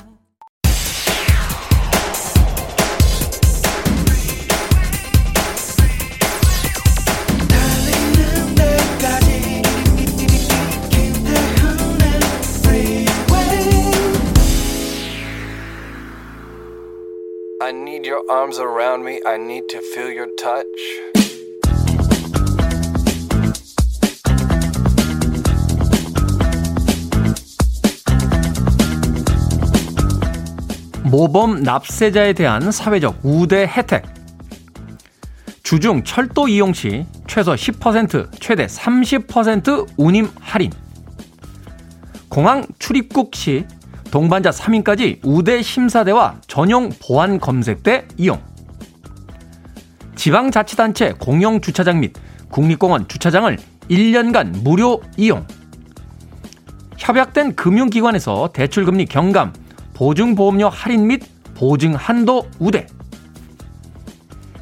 [17.67, 19.21] I need your arms around me.
[19.27, 21.36] I need to feel your touch.
[31.17, 34.05] 모범 납세자에 대한 사회적 우대 혜택.
[35.63, 40.71] 주중 철도 이용 시 최소 10%, 최대 30% 운임 할인.
[42.29, 43.65] 공항 출입국 시
[44.11, 48.39] 동반자 3인까지 우대 심사대와 전용 보안 검색대 이용.
[50.17, 52.13] 지방자치단체 공영 주차장 및
[52.51, 53.57] 국립공원 주차장을
[53.89, 55.47] 1년간 무료 이용.
[56.99, 59.55] 협약된 금융기관에서 대출금리 경감,
[59.97, 61.23] 보증보험료 할인 및
[61.55, 62.87] 보증 한도 우대.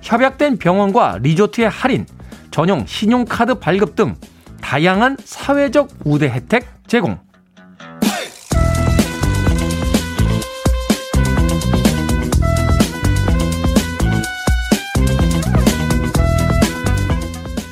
[0.01, 2.07] 협약된 병원과 리조트의 할인,
[2.53, 4.14] 전용 신용카드 발급 등
[4.61, 7.18] 다양한 사회적 우대 혜택 제공.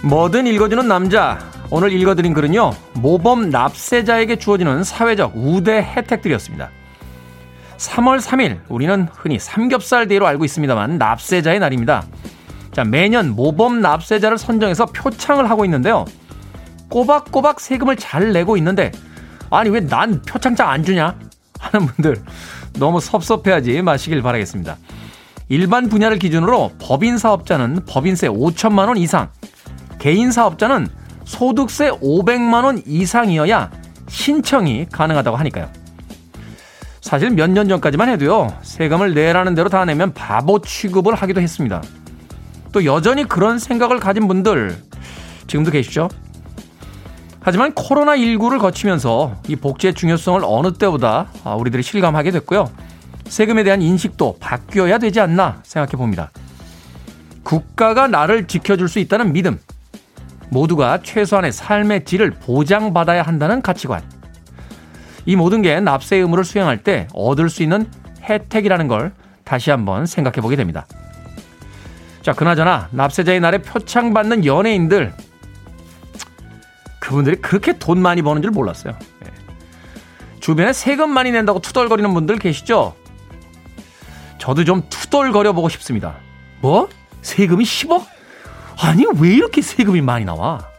[0.03, 1.39] 뭐든 읽어주는 남자.
[1.71, 6.82] 오늘 읽어드린 글은요, 모범 납세자에게 주어지는 사회적 우대 혜택들이었습니다.
[7.89, 12.05] 3월 3일, 우리는 흔히 삼겹살 데이로 알고 있습니다만, 납세자의 날입니다.
[12.73, 16.05] 자, 매년 모범 납세자를 선정해서 표창을 하고 있는데요.
[16.89, 18.93] 꼬박꼬박 세금을 잘 내고 있는데,
[19.51, 21.17] 아니, 왜 난 표창장 안 주냐?
[21.59, 22.17] 하는 분들,
[22.79, 24.77] 너무 섭섭해하지 마시길 바라겠습니다.
[25.49, 29.29] 일반 분야를 기준으로 법인 사업자는 법인세 5천만 원 이상,
[29.99, 30.89] 개인 사업자는
[31.25, 33.71] 소득세 500만 원 이상이어야
[34.09, 35.82] 신청이 가능하다고 하니까요.
[37.03, 38.57] 사실 몇 년 전까지만 해도요.
[38.63, 41.83] 세금을 내라는 대로 다 내면 바보 취급을 하기도 했습니다.
[42.73, 44.75] 또 여전히 그런 생각을 가진 분들
[45.47, 46.09] 지금도 계시죠?
[47.41, 51.27] 하지만 코로나19를 거치면서 이 복지의 중요성을 어느 때보다
[51.59, 52.71] 우리들이 실감하게 됐고요.
[53.27, 56.31] 세금에 대한 인식도 바뀌어야 되지 않나 생각해 봅니다.
[57.43, 59.59] 국가가 나를 지켜줄 수 있다는 믿음.
[60.51, 64.03] 모두가 최소한의 삶의 질을 보장받아야 한다는 가치관.
[65.27, 67.87] 이 모든 게 납세 의무를 수행할 때 얻을 수 있는
[68.23, 69.13] 혜택이라는 걸
[69.45, 70.87] 다시 한번 생각해 보게 됩니다.
[72.23, 75.13] 자, 그나저나 납세자의 날에 표창 받는 연예인들
[77.01, 78.97] 그분들이 그렇게 돈 많이 버는 줄 몰랐어요.
[79.27, 79.31] 예.
[80.41, 82.95] 주변에 세금 많이 낸다고 투덜거리는 분들 계시죠?
[84.39, 86.17] 저도 좀 투덜거려 보고 싶습니다.
[86.61, 86.89] 뭐?
[87.23, 88.07] 세금이 10억?
[88.83, 90.72] 아니 왜 이렇게 세금이 많이 나와?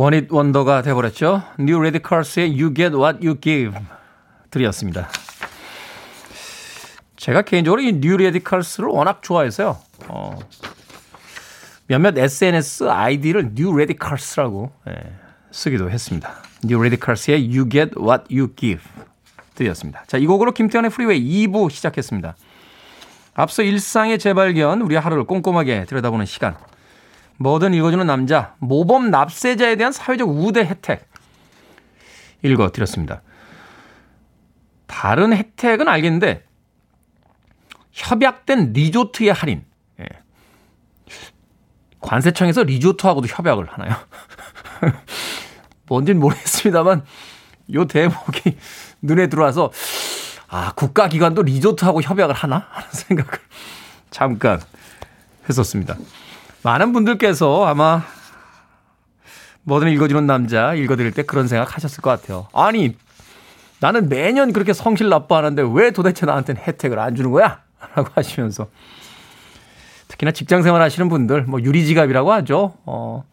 [0.00, 1.42] one-hit wonder가 돼버렸죠.
[1.58, 3.78] New Radicals의 You Get What You Give
[4.50, 5.10] 들이었습니다.
[7.18, 9.76] 제가 개인적으로 이 New Radicals를 워낙 좋아해서요.
[10.08, 10.38] 어,
[11.86, 15.12] 몇몇 SNS 아이디를 New Radicals라고 예,
[15.50, 16.34] 쓰기도 했습니다.
[16.64, 18.82] New Radicals의 You Get What You Give
[19.54, 20.04] 들이었습니다.
[20.06, 22.36] 자, 이 곡으로 김태현의 프리웨이 2부 시작했습니다.
[23.34, 26.56] 앞서 일상의 재발견, 우리 하루를 꼼꼼하게 들여다보는 시간.
[27.40, 31.08] 뭐든 읽어주는 남자, 모범 납세자에 대한 사회적 우대 혜택.
[32.42, 33.22] 읽어드렸습니다.
[34.86, 36.44] 다른 혜택은 알겠는데,
[37.92, 39.64] 협약된 리조트의 할인.
[40.00, 40.04] 예.
[42.00, 43.96] 관세청에서 리조트하고도 협약을 하나요?
[45.88, 47.06] 뭔진 모르겠습니다만,
[47.72, 48.58] 요 대목이
[49.00, 49.72] 눈에 들어와서,
[50.48, 52.66] 아, 국가기관도 리조트하고 협약을 하나?
[52.70, 53.32] 하는 생각을
[54.10, 54.60] 잠깐
[55.48, 55.96] 했었습니다.
[56.62, 58.02] 많은 분들께서 아마
[59.62, 62.48] 뭐든 읽어주는 남자 읽어드릴 때 그런 생각 하셨을 것 같아요.
[62.52, 62.96] 아니,
[63.80, 67.62] 나는 매년 그렇게 성실 납부하는데 왜 도대체 나한테는 혜택을 안 주는 거야?
[67.94, 68.68] 라고 하시면서.
[70.08, 72.74] 특히나 직장 생활 하시는 분들, 뭐 유리지갑이라고 하죠.
[72.84, 73.24] 어,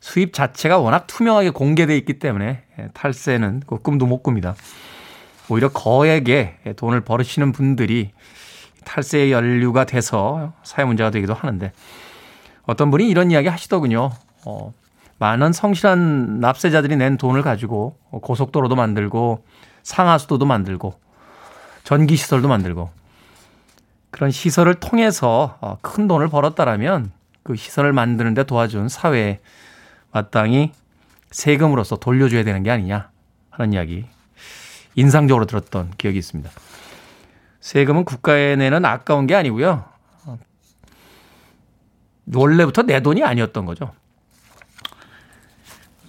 [0.00, 2.62] 수입 자체가 워낙 투명하게 공개돼 있기 때문에
[2.92, 4.54] 탈세는 그 꿈도 못 꿉니다.
[5.48, 8.10] 오히려 거액의 돈을 벌으시는 분들이
[8.84, 11.72] 탈세의 연류가 돼서 사회 문제가 되기도 하는데
[12.66, 14.10] 어떤 분이 이런 이야기 하시더군요.
[14.46, 14.72] 어,
[15.18, 19.44] 많은 성실한 납세자들이 낸 돈을 가지고 고속도로도 만들고
[19.82, 20.94] 상하수도도 만들고
[21.84, 22.90] 전기시설도 만들고
[24.10, 29.40] 그런 시설을 통해서 어, 큰 돈을 벌었다라면 그 시설을 만드는데 도와준 사회에
[30.12, 30.72] 마땅히
[31.30, 33.10] 세금으로서 돌려줘야 되는 게 아니냐
[33.50, 34.06] 하는 이야기
[34.94, 36.50] 인상적으로 들었던 기억이 있습니다.
[37.60, 39.84] 세금은 국가에 내는 아까운 게 아니고요.
[42.32, 43.92] 원래부터 내 돈이 아니었던 거죠.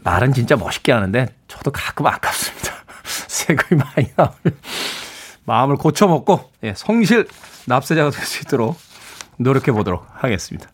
[0.04, 2.74] 말은 진짜 멋있게 하는데 저도 가끔 아깝습니다.
[3.04, 4.60] 세금이 많이 나오면
[5.46, 7.28] 마음을 고쳐먹고 예, 성실
[7.68, 8.78] 납세자가 될 수 있도록
[9.38, 10.70] 노력해 보도록 하겠습니다.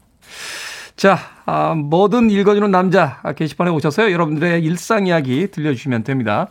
[0.95, 4.11] 자, 아, 뭐든 읽어주는 남자 게시판에 오셔서요.
[4.11, 6.47] 여러분들의 일상 이야기 들려주시면 됩니다.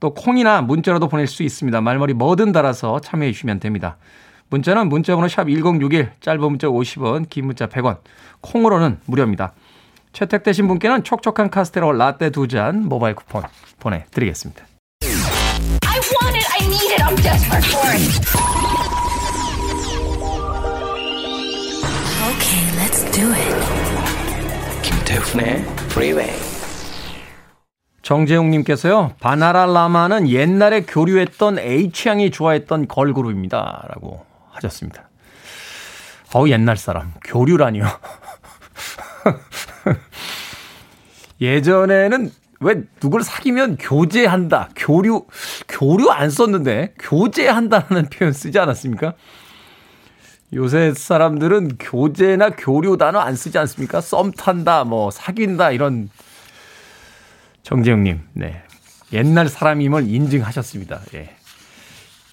[0.00, 1.80] 또 콩이나 문자라도 보낼 수 있습니다.
[1.80, 3.96] 말머리 뭐든 달아서 참여해 주시면 됩니다.
[4.48, 7.98] 문자는 문자번호 샵 1061, 짧은 문자 50원, 긴 문자 100원,
[8.40, 9.52] 콩으로는 무료입니다.
[10.12, 13.42] 채택되신 분께는 촉촉한 카스테라 라떼 두 잔 모바일 쿠폰
[13.80, 14.64] 보내드리겠습니다.
[15.02, 16.46] I want it.
[16.58, 17.02] I need it.
[17.02, 19.16] I'm desperate for it.
[22.32, 23.54] Okay, let's do it.
[24.82, 26.32] 김태훈의 Freeway.
[28.02, 33.86] 정재웅님께서요, 바나라 라마는 옛날에 교류했던 H양이 좋아했던 걸그룹입니다.
[33.88, 34.24] 라고
[34.56, 35.08] 하셨습니다.
[36.34, 37.12] 어우, 옛날 사람.
[37.24, 37.84] 교류라니요.
[41.40, 45.26] 예전에는 왜 누굴 사귀면 교제한다, 교류,
[45.68, 49.14] 교류 안 썼는데, 교제한다는 표현 쓰지 않았습니까?
[50.54, 54.00] 요새 사람들은 교제나 교류 단어 안 쓰지 않습니까?
[54.00, 56.08] 썸 탄다, 뭐, 사귄다, 이런.
[57.62, 58.62] 정재영님, 네.
[59.12, 61.00] 옛날 사람임을 인증하셨습니다.
[61.14, 61.35] 예.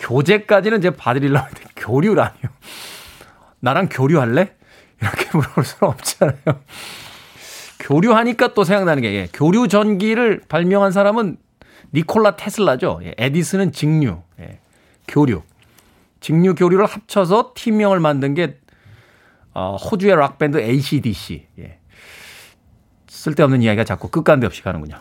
[0.03, 2.43] 교제까지는 이제 봐드리려고 했는데, 교류라니요.
[3.59, 4.53] 나랑 교류할래?
[5.01, 6.35] 이렇게 물어볼 수는 없잖아요.
[7.79, 11.37] 교류하니까 또 생각나는 게 예, 교류 전기를 발명한 사람은
[11.93, 13.01] 니콜라 테슬라죠.
[13.03, 14.59] 예, 에디슨은 직류, 예,
[15.07, 15.43] 교류.
[16.21, 18.57] 직류 교류를 합쳐서 팀명을 만든 게
[19.53, 21.47] 어, 호주의 락 밴드 ACDC.
[21.59, 21.79] 예.
[23.07, 24.97] 쓸데없는 이야기가 자꾸 끝간데 없이 가는군요.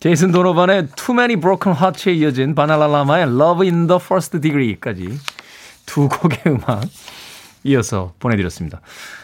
[0.00, 5.18] 제이슨 도노반의 Too Many Broken Hearts에 이어진 바나라라마의 Love in the First Degree까지
[5.86, 6.84] 두 곡의 음악
[7.64, 8.80] 이어서 보내드렸습니다.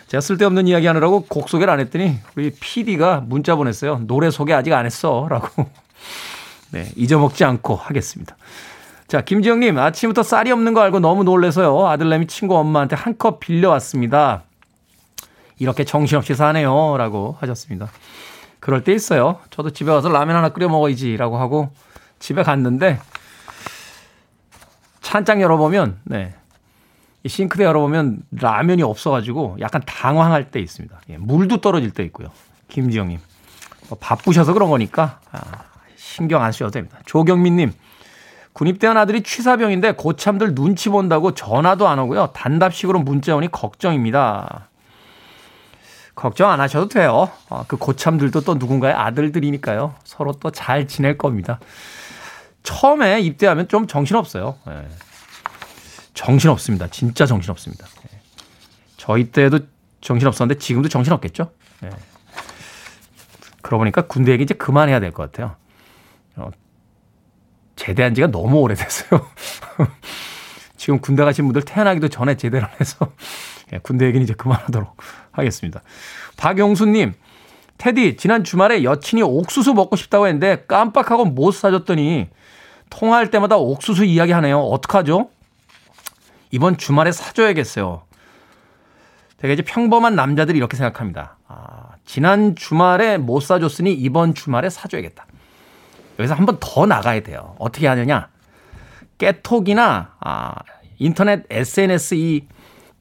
[0.08, 4.00] 제가 쓸데없는 이야기 하느라고 곡 소개를 안 했더니 우리 PD가 문자 보냈어요.
[4.06, 5.26] 노래 소개 아직 안 했어.
[5.28, 5.70] 라고.
[6.70, 8.37] 네, 잊어먹지 않고 하겠습니다.
[9.08, 11.87] 자, 김지영님, 아침부터 쌀이 없는 거 알고 너무 놀래서요.
[11.87, 14.42] 아들내미 친구 엄마한테 한 컵 빌려왔습니다.
[15.58, 16.96] 이렇게 정신없이 사네요.
[16.96, 17.88] 라고 하셨습니다.
[18.62, 19.40] 그럴 때 있어요.
[19.51, 21.16] 저도 집에 와서 라면 하나 끓여 먹어야지.
[21.16, 21.70] 라고 하고
[22.20, 23.01] 집에 갔는데
[25.01, 26.33] 찬장 열어보면, 네.
[27.25, 30.96] 이 싱크대 열어보면 라면이 없어가지고 약간 당황할 때 있습니다.
[31.09, 32.29] 예, 물도 떨어질 때 있고요.
[32.68, 33.18] 김지영님.
[33.88, 35.40] 뭐 바쁘셔서 그런 거니까 아,
[35.96, 37.01] 신경 안 쓰셔도 됩니다.
[37.05, 37.72] 조경민님.
[38.53, 42.29] 군입대한 아들이 취사병인데 고참들 눈치 본다고 전화도 안 오고요.
[42.33, 44.68] 단답식으로 문자 오니 걱정입니다.
[46.14, 47.31] 걱정 안 하셔도 돼요.
[47.48, 49.94] 어, 그 고참들도 또 누군가의 아들들이니까요.
[50.05, 51.59] 서로 또 잘 지낼 겁니다.
[52.62, 54.57] 처음에 입대하면 좀 정신없어요.
[54.68, 54.88] 예.
[56.14, 56.88] 정신없습니다.
[56.88, 57.87] 진짜 정신없습니다.
[58.12, 58.18] 예.
[58.96, 59.61] 저희 때도
[60.01, 61.51] 정신없었는데 지금도 정신없겠죠?
[61.85, 61.90] 예.
[63.62, 65.57] 그러고 보니까 군대 얘기 이제 그만해야 될 것 같아요.
[66.37, 66.51] 어,
[67.77, 69.27] 제대한 지가 너무 오래됐어요.
[70.77, 73.51] 지금 군대 가신 분들 태어나기도 전에 제대를 해서 예,
[73.82, 74.96] 군대 얘기는 이제 그만하도록
[75.32, 75.82] 하겠습니다.
[76.37, 77.14] 박용수님,
[77.78, 82.28] 테디, 지난 주말에 여친이 옥수수 먹고 싶다고 했는데 깜빡하고 못 사줬더니
[82.90, 84.61] 통화할 때마다 옥수수 이야기 하네요.
[84.61, 85.30] 어떡하죠?
[86.50, 88.02] 이번 주말에 사줘야겠어요.
[89.38, 91.38] 되게 이제 평범한 남자들이 이렇게 생각합니다.
[91.48, 95.26] 아, 지난 주말에 못 사줬으니 이번 주말에 사줘야겠다.
[96.18, 97.56] 여기서 한 번 더 나가야 돼요.
[97.58, 98.28] 어떻게 하느냐?
[99.18, 100.54] 깨톡이나 아,
[100.98, 102.46] 인터넷 SNS 이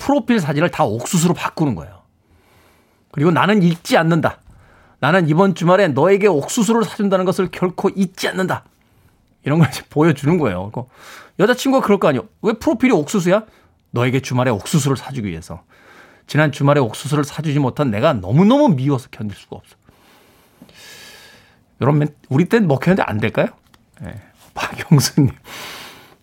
[0.01, 2.01] 프로필 사진을 다 옥수수로 바꾸는 거예요.
[3.11, 4.39] 그리고 나는 잊지 않는다.
[4.99, 8.63] 나는 이번 주말에 너에게 옥수수를 사준다는 것을 결코 잊지 않는다.
[9.43, 10.71] 이런 걸 이제 보여주는 거예요.
[10.71, 10.89] 그리고
[11.39, 12.27] 여자친구가 그럴 거 아니에요.
[12.41, 13.43] 왜 프로필이 옥수수야?
[13.91, 15.63] 너에게 주말에 옥수수를 사주기 위해서.
[16.25, 19.75] 지난 주말에 옥수수를 사주지 못한 내가 너무너무 미워서 견딜 수가 없어.
[21.79, 23.47] 이런 멘, 우리 땐 먹혔는데 안 될까요?
[24.01, 24.19] 네.
[24.53, 25.31] 박영수님.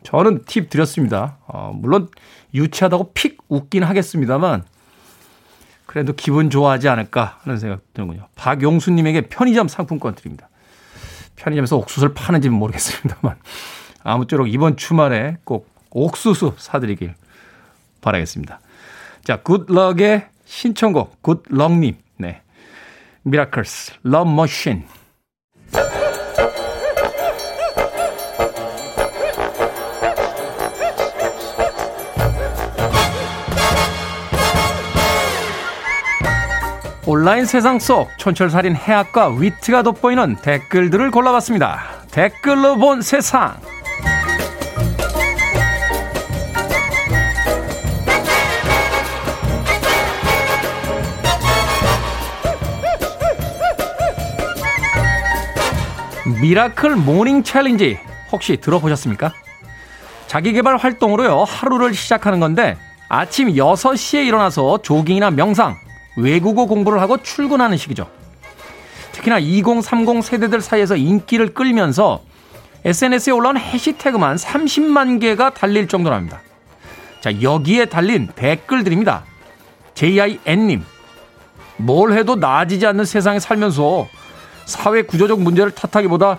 [0.08, 1.36] 저는 팁 드렸습니다.
[1.46, 2.08] 어, 물론
[2.54, 4.64] 유치하다고 픽 웃긴 하겠습니다만
[5.84, 8.26] 그래도 기분 좋아하지 않을까 하는 생각 드는군요.
[8.34, 10.48] 박용수님에게 편의점 상품권 드립니다.
[11.36, 13.36] 편의점에서 옥수수를 파는지는 모르겠습니다만
[14.02, 17.14] 아무쪼록 이번 주말에 꼭 옥수수 사드리길
[18.00, 18.60] 바라겠습니다.
[19.24, 22.40] 자, 굿럭의 신청곡 굿럭님, 네,
[23.24, 24.86] Miracles, Love Machine.
[37.10, 42.02] 온라인 세상 속 촌철살인 해학과 위트가 돋보이는 댓글들을 골라봤습니다.
[42.10, 43.58] 댓글로 본 세상.
[56.42, 57.98] miracle morning challenge
[58.30, 59.32] 혹시 들어보셨습니까?
[60.26, 62.76] 자기개발 활동으로요, 하루를 시작하는 건데
[63.08, 65.87] 아침 6시에 일어나서 조깅이나 명상,
[66.18, 68.08] 외국어 공부를 하고 출근하는 식이죠.
[69.12, 72.22] 특히나 2030 세대들 사이에서 인기를 끌면서
[72.84, 76.40] SNS에 올라온 해시태그만 30만 개가 달릴 정도랍니다.
[77.20, 79.24] 자, 여기에 달린 댓글들입니다.
[79.94, 80.84] JIN님,
[81.76, 84.08] 뭘 해도 나아지지 않는 세상에 살면서
[84.64, 86.38] 사회 구조적 문제를 탓하기보다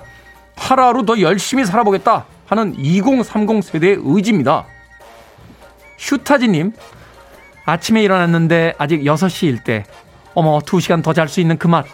[0.56, 4.66] 하루하루 더 열심히 살아보겠다 하는 2030 세대의 의지입니다.
[5.98, 6.74] 슈타지님,
[7.70, 9.86] 아침에 일어났는데 아직 6시일 때,
[10.34, 11.86] 어머, 2시간 더 잘 수 있는 그 맛.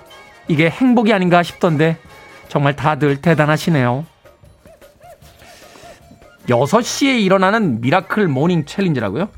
[0.47, 1.97] 이게 행복이 아닌가 싶던데,
[2.47, 4.05] 정말 다들 대단하시네요.
[6.47, 9.29] 6시에 일어나는 miracle morning challenge라고요?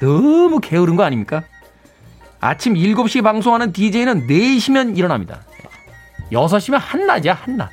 [0.00, 1.42] 너무 게으른 거 아닙니까?
[2.40, 5.40] 아침 7시 방송하는 DJ는 4시면 일어납니다.
[6.32, 7.70] 6시면 한낮이야, 한낮.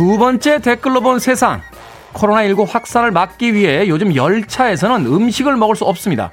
[0.00, 1.60] 두 번째 댓글로 본 세상.
[2.14, 6.30] 코로나19 확산을 막기 위해 요즘 열차에서는 음식을 먹을 수 없습니다.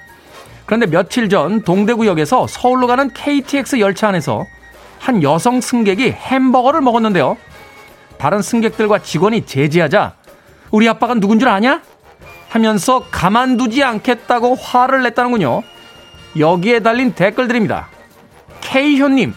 [0.65, 4.45] 그런데 며칠 전 동대구역에서 서울로 가는 KTX 열차 안에서
[4.99, 7.36] 한 여성 승객이 햄버거를 먹었는데요.
[8.18, 10.13] 다른 승객들과 직원이 제지하자
[10.72, 11.82] 우리 아빠가 누군 줄 아냐?
[12.47, 15.61] 하면서 가만두지 않겠다고 화를 냈다는군요.
[16.39, 17.89] 여기에 달린 댓글들입니다.
[18.61, 19.34] K현님,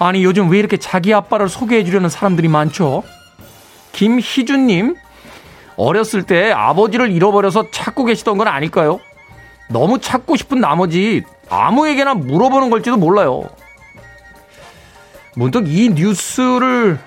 [0.00, 3.04] 아니 요즘 왜 이렇게 자기 아빠를 소개해 주려는 사람들이 많죠?
[3.96, 4.94] 김희준님,
[5.76, 9.00] 어렸을 때 아버지를 잃어버려서 찾고 계시던 건 아닐까요?
[9.70, 13.44] 너무 찾고 싶은 나머지 아무에게나 물어보는 걸지도 몰라요.
[15.34, 16.98] 문득 이 뉴스를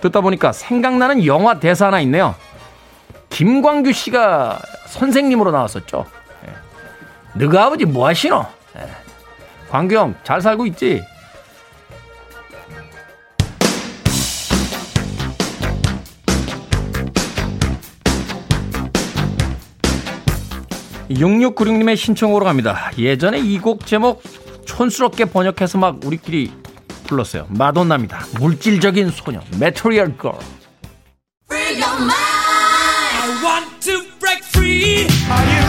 [0.00, 2.36] 듣다 보니까 생각나는 영화 대사 하나 있네요.
[3.30, 6.06] 김광규 씨가 선생님으로 나왔었죠.
[6.46, 7.46] 예.
[7.46, 8.46] 너희 아버지 뭐 하시노?
[8.76, 8.88] 예.
[9.70, 11.02] 광규 형, 잘 살고 있지?
[21.14, 22.90] 6696님의 신청으로 갑니다.
[22.98, 24.22] 예전에 이 곡 제목
[24.64, 26.52] 촌스럽게 번역해서 막 우리끼리
[27.06, 27.46] 불렀어요.
[27.50, 28.26] 마돈나입니다.
[28.38, 30.34] 물질적인 소녀, 메토리얼 걸.
[34.52, 35.61] 수요일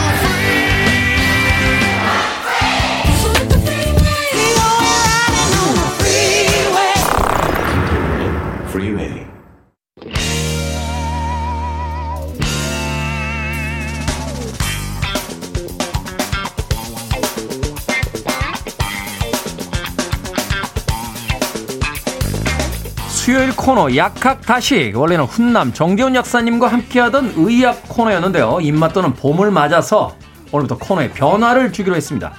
[23.63, 28.59] 코너 약학다식 원래는 훈남 정재훈 약사님과 함께하던 의학 코너였는데요.
[28.61, 30.17] 입맛도는 봄을 맞아서
[30.51, 32.33] 오늘부터 코너에 변화를 주기로 했습니다.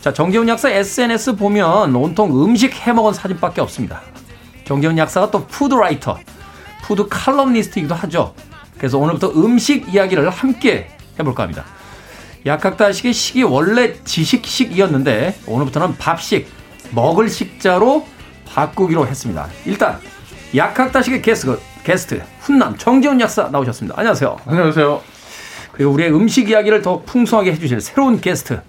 [0.00, 4.00] 자 정재훈 약사 SNS 보면 온통 음식 해먹은 사진밖에 없습니다.
[4.64, 6.18] 정재훈 약사가 또 food writer,
[6.84, 8.34] food 칼럼니스트이기도 하죠.
[8.78, 10.88] 그래서 오늘부터 음식 이야기를 함께
[11.20, 11.66] 해볼까 합니다.
[12.46, 16.48] 약학다식의 식이 원래 지식식이었는데 오늘부터는 밥식,
[16.92, 18.06] 먹을 식자로
[18.46, 19.48] 바꾸기로 했습니다.
[19.66, 20.00] 일단
[20.56, 23.94] 약학다식의 게스트, 게스트 훈남 정재훈 약사 나오셨습니다.
[23.98, 24.36] 안녕하세요.
[24.46, 25.00] 안녕하세요.
[25.72, 28.60] 그리고 우리의 음식 이야기를 더 풍성하게 해주실 새로운 게스트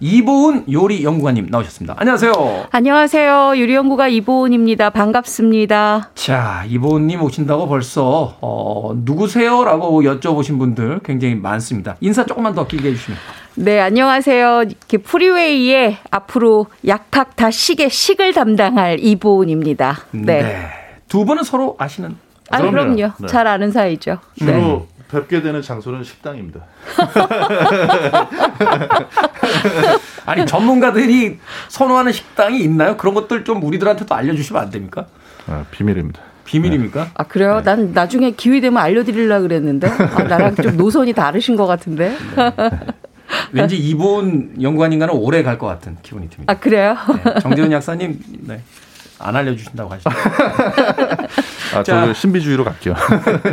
[0.00, 1.94] 이보은 요리 연구가님 나오셨습니다.
[1.98, 2.32] 안녕하세요.
[2.70, 3.52] 안녕하세요.
[3.58, 4.90] 요리 연구가 이보은입니다.
[4.90, 6.10] 반갑습니다.
[6.14, 11.96] 자, 이보은님 오신다고 벌써 어, 누구세요라고 여쭤보신 분들 굉장히 많습니다.
[12.00, 13.18] 인사 조금만 더 길게 해주시면.
[13.56, 14.62] 네, 안녕하세요.
[14.62, 19.98] 이렇게 프리웨이의 앞으로 약학 다식의 식을 담당할 이보은입니다.
[20.10, 20.42] 네.
[20.42, 20.83] 네.
[21.14, 22.16] 두 분은 서로 아시는?
[22.50, 22.96] 아, 그럼요.
[22.96, 23.26] 네.
[23.28, 24.18] 잘 아는 사이죠.
[24.36, 24.84] 주로 네.
[25.12, 26.58] 뵙게 되는 장소는 식당입니다.
[30.26, 31.38] 아니 전문가들이
[31.68, 32.96] 선호하는 식당이 있나요?
[32.96, 35.06] 그런 것들 좀 우리들한테도 알려주시면 안 됩니까?
[35.46, 36.20] 아, 비밀입니다.
[36.46, 37.04] 비밀입니까?
[37.04, 37.10] 네.
[37.14, 37.58] 아 그래요?
[37.58, 37.62] 네.
[37.62, 42.08] 난 나중에 기회 되면 알려드리려 그랬는데 아, 나랑 좀 노선이 다르신 것 같은데.
[42.36, 42.52] 네.
[43.52, 46.52] 왠지 이본 연구관인가는 오래 갈 것 같은 기분이 듭니다.
[46.52, 46.96] 아 그래요?
[47.24, 48.60] 네, 정재훈 약사님, 네.
[49.18, 50.10] 안 알려주신다고 하시죠.
[51.76, 52.94] 아, 저는 신비주의로 갈게요.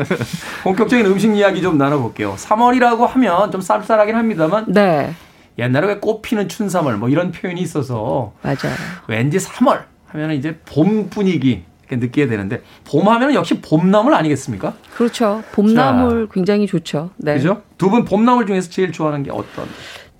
[0.64, 2.36] 본격적인 음식 이야기 좀 나눠볼게요.
[2.38, 4.66] 3월이라고 하면 좀 쌀쌀하긴 합니다만.
[4.68, 5.14] 네.
[5.58, 8.34] 옛날에 왜 꽃피는 춘삼월 뭐 이런 표현이 있어서.
[8.42, 8.76] 맞아요.
[9.08, 14.74] 왠지 3월 하면 이제 봄 분위기 느끼게 되는데 봄 하면 역시 봄나물 아니겠습니까?
[14.96, 15.44] 그렇죠.
[15.52, 17.10] 봄나물 자, 굉장히 좋죠.
[17.18, 17.34] 네.
[17.34, 17.62] 그죠?
[17.78, 19.66] 두 분 봄나물 중에서 제일 좋아하는 게 어떤?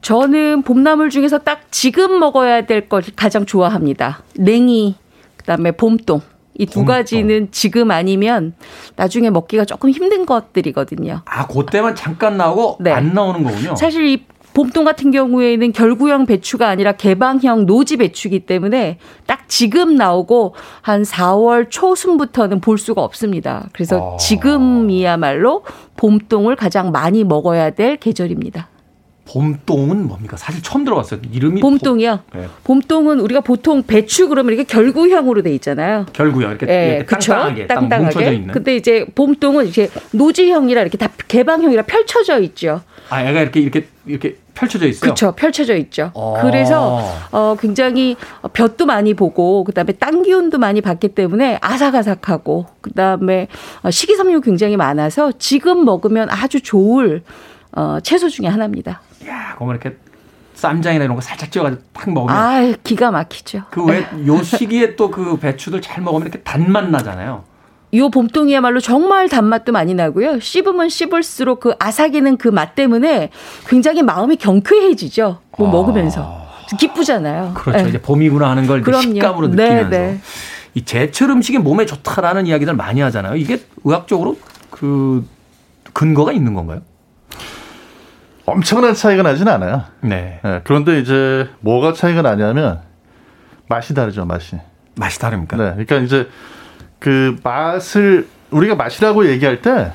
[0.02, 4.24] 저는 봄나물 중에서 딱 지금 먹어야 될 걸 가장 좋아합니다.
[4.36, 4.96] 냉이,
[5.42, 6.22] 그다음에 봄동.
[6.60, 8.54] 이 두 가지는 지금 아니면
[8.96, 11.22] 나중에 먹기가 조금 힘든 것들이거든요.
[11.26, 12.92] 아, 그때만 잠깐 나오고 네.
[12.92, 13.76] 안 나오는 거군요.
[13.76, 20.56] 사실 이 봄동 같은 경우에는 결구형 배추가 아니라 개방형 노지 배추기 때문에 딱 지금 나오고
[20.82, 23.70] 한 4월 초순부터는 볼 수가 없습니다.
[23.72, 24.18] 그래서 아.
[24.18, 25.64] 지금이야말로
[25.96, 28.68] 봄동을 가장 많이 먹어야 될 계절입니다.
[29.26, 30.36] 봄동은 뭡니까?
[30.36, 31.22] 사실 처음 들어봤어요.
[31.32, 32.20] 이름이 봄동이요.
[32.36, 32.48] 네.
[32.64, 36.06] 봄동은 우리가 보통 배추 그러면 이렇게 결구형으로 돼 있잖아요.
[36.12, 36.50] 결구요.
[36.50, 37.34] 이렇게, 예, 이렇게 그쵸?
[37.34, 38.34] 땅땅하게, 땅 땅땅하게.
[38.34, 38.54] 있는.
[38.54, 42.82] 근데 이제 봄동은 이제 노지형이라 이렇게 다 개방형이라 펼쳐져 있죠.
[43.10, 45.02] 아, 얘가 이렇게 이렇게 이렇게 펼쳐져 있어요.
[45.02, 45.32] 그렇죠.
[45.34, 46.12] 펼쳐져 있죠.
[46.14, 46.40] 어.
[46.42, 47.02] 그래서
[47.32, 48.16] 어 굉장히
[48.54, 53.48] 볕도 많이 보고 그다음에 땅 기운도 많이 받기 때문에 아삭아삭하고 그다음에
[53.84, 57.24] 어, 식이섬유 굉장히 많아서 지금 먹으면 아주 좋을
[57.74, 59.02] 어 채소 중에 하나입니다.
[59.28, 59.98] 야, 그러면 이렇게
[60.56, 63.64] 쌈장이나 이런 거 살짝 찍어가지고 팍 먹으면 아, 기가 막히죠.
[63.72, 67.44] 그 왜 요 시기에 또 그 배추들 잘 먹으면 이렇게 단맛 나잖아요.
[67.94, 70.40] 요 봄동이야말로 정말 단맛도 많이 나고요.
[70.40, 73.30] 씹으면 씹을수록 그 아삭이는 그 맛 때문에
[73.68, 75.40] 굉장히 마음이 경쾌해지죠.
[75.58, 76.42] 뭐 먹으면서.
[76.80, 77.52] 기쁘잖아요.
[77.54, 77.84] 그렇죠.
[77.84, 77.90] 네.
[77.90, 78.82] 이제 봄이구나 하는 걸.
[79.02, 80.20] 식감으로 네, 느끼면서 네.
[80.74, 83.36] 이 제철 음식이 몸에 좋다라는 이야기들 많이 하잖아요.
[83.36, 84.38] 이게 의학적으로
[84.70, 85.28] 그
[85.92, 86.82] 근거가 있는 건가요?
[88.46, 89.84] 엄청난 차이가 나진 않아요.
[90.02, 90.40] 네.
[90.44, 92.80] 네, 그런데 이제 뭐가 차이가 나냐면
[93.68, 94.58] 맛이 다르죠, 맛이.
[94.96, 95.58] 맛이 다릅니까?
[95.58, 95.72] 네.
[95.72, 96.28] 그러니까 이제
[97.00, 99.94] 그 맛을 우리가 맛이라고 얘기할 때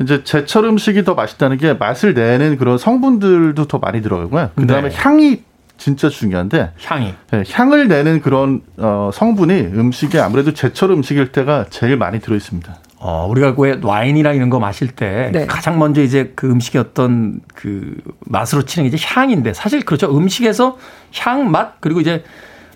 [0.00, 4.50] 이제 제철 음식이 더 맛있다는 게 맛을 내는 그런 성분들도 더 많이 들어가고요.
[4.54, 4.96] 그다음에 네.
[4.96, 5.42] 향이
[5.76, 7.14] 진짜 중요한데 향이.
[7.30, 12.76] 네, 향을 내는 그런 어, 성분이 음식에 아무래도 제철 음식일 때가 제일 많이 들어 있습니다.
[13.06, 15.44] 어, 우리가 왜 와인이나 이런 거 마실 때 네.
[15.44, 20.16] 가장 먼저 이제 그 음식의 어떤 그 맛으로 치는 게 이제 향인데 사실 그렇죠.
[20.16, 20.78] 음식에서
[21.18, 22.24] 향, 맛 그리고 이제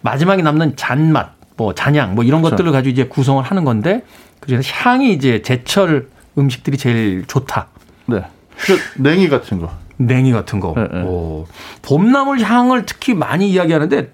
[0.02, 2.56] 마지막에 남는 잔맛, 뭐 잔향 뭐 이런 그렇죠.
[2.56, 4.04] 것들을 가지고 이제 구성을 하는 건데
[4.40, 7.68] 그중에서 향이 이제 제철 음식들이 제일 좋다.
[8.04, 8.22] 네.
[8.58, 9.70] 그 냉이 같은 거.
[9.96, 10.74] 냉이 같은 거.
[10.76, 11.04] 네, 네.
[11.04, 11.46] 오.
[11.80, 14.12] 봄나물 향을 특히 많이 이야기하는데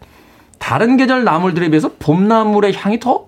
[0.60, 3.26] 다른 계절 나물들에 비해서 봄나물의 향이 더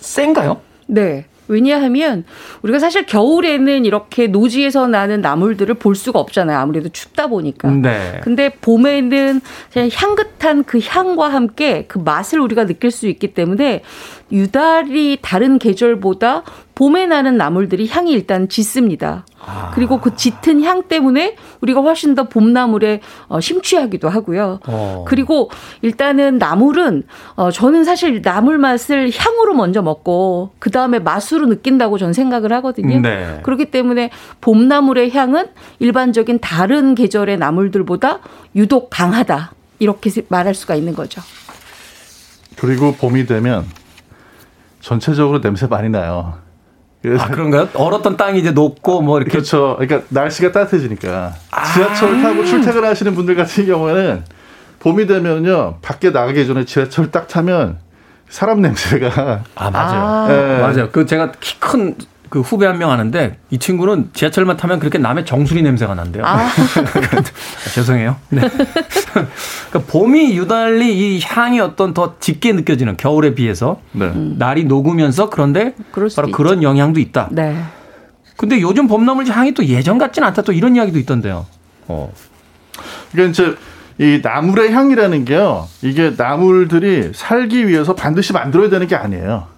[0.00, 0.60] 센가요?
[0.88, 1.26] 네.
[1.48, 2.24] 왜냐하면
[2.62, 6.58] 우리가 사실 겨울에는 이렇게 노지에서 나는 나물들을 볼 수가 없잖아요.
[6.58, 7.70] 아무래도 춥다 보니까.
[7.70, 8.20] 네.
[8.22, 9.40] 근데 봄에는
[9.72, 13.82] 그냥 향긋한 그 향과 함께 그 맛을 우리가 느낄 수 있기 때문에
[14.32, 16.42] 유달리 다른 계절보다
[16.74, 19.24] 봄에 나는 나물들이 향이 일단 짙습니다.
[19.74, 24.60] 그리고 그 짙은 향 때문에 우리가 훨씬 더 봄나물에 어, 심취하기도 하고요.
[24.66, 25.04] 어.
[25.06, 25.50] 그리고
[25.82, 27.04] 일단은 나물은
[27.36, 33.00] 어 저는 사실 나물 맛을 향으로 먼저 먹고 그 다음에 맛으로 느낀다고 저는 생각을 하거든요.
[33.00, 33.40] 네.
[33.42, 34.10] 그렇기 때문에
[34.40, 35.48] 봄나물의 향은
[35.78, 38.20] 일반적인 다른 계절의 나물들보다
[38.56, 39.52] 유독 강하다.
[39.78, 41.20] 이렇게 말할 수가 있는 거죠.
[42.56, 43.66] 그리고 봄이 되면
[44.80, 46.43] 전체적으로 냄새 많이 나요.
[47.18, 47.68] 아, 그런가요?
[47.74, 49.76] 얼었던 땅이 이제 녹고 뭐 이렇게 그렇죠.
[49.78, 51.34] 그러니까 날씨가 따뜻해지니까
[51.74, 54.24] 지하철 타고 출퇴근하시는 분들 같은 경우에는
[54.80, 57.78] 봄이 되면요 밖에 나가기 전에 지하철 딱 타면
[58.28, 60.00] 사람 냄새가 아 맞아요.
[60.02, 60.26] 아.
[60.30, 60.60] 예.
[60.60, 60.88] 맞아요.
[60.90, 61.94] 그 제가 키 큰
[62.34, 66.24] 그 후배 한 명 아는데 이 친구는 지하철만 타면 그렇게 남의 정수리 냄새가 난대요.
[66.26, 66.50] 아.
[67.72, 68.16] 죄송해요.
[68.30, 68.40] 네.
[69.70, 74.12] 그러니까 봄이 유달리 이 향이 어떤 더 짙게 느껴지는 겨울에 비해서 네.
[74.36, 76.22] 날이 녹으면서 그런데 바로 있죠.
[76.32, 77.28] 그런 영향도 있다.
[77.30, 77.56] 네.
[78.36, 80.42] 근데 요즘 봄나물 향이 또 예전 같진 않다.
[80.42, 81.46] 또 이런 이야기도 있던데요.
[81.86, 82.12] 어.
[83.12, 83.54] 그러니까 이제
[83.98, 85.68] 이 나물의 향이라는 게요.
[85.82, 89.53] 이게 나물들이 살기 위해서 반드시 만들어야 되는 게 아니에요.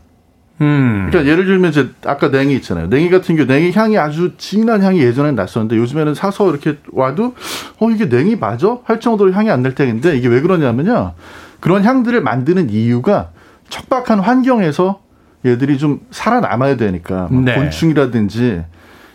[0.60, 1.08] 음.
[1.10, 2.86] 그러니까 예를 들면 이제 아까 냉이 있잖아요.
[2.86, 7.34] 냉이 같은 경우 냉이 향이 아주 진한 향이 예전엔 났었는데 요즘에는 사서 이렇게 와도
[7.78, 8.78] 어 이게 냉이 맞아?
[8.84, 11.12] 할 정도로 향이 안날 때인데 이게 왜 그러냐면요.
[11.60, 13.30] 그런 향들을 만드는 이유가
[13.68, 15.00] 척박한 환경에서
[15.44, 17.54] 얘들이 좀 살아남아야 되니까 뭐 네.
[17.54, 18.62] 곤충이라든지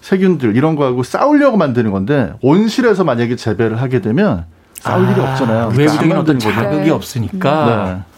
[0.01, 5.69] 세균들 이런 거하고 싸우려고 만드는 건데 온실에서 만약에 재배를 하게 되면 싸울 일이 없잖아요.
[5.69, 6.39] 그러니까 외부적인 안 어떤.
[6.39, 6.89] 자극이 네.
[6.89, 8.03] 없으니까.
[8.05, 8.11] 네.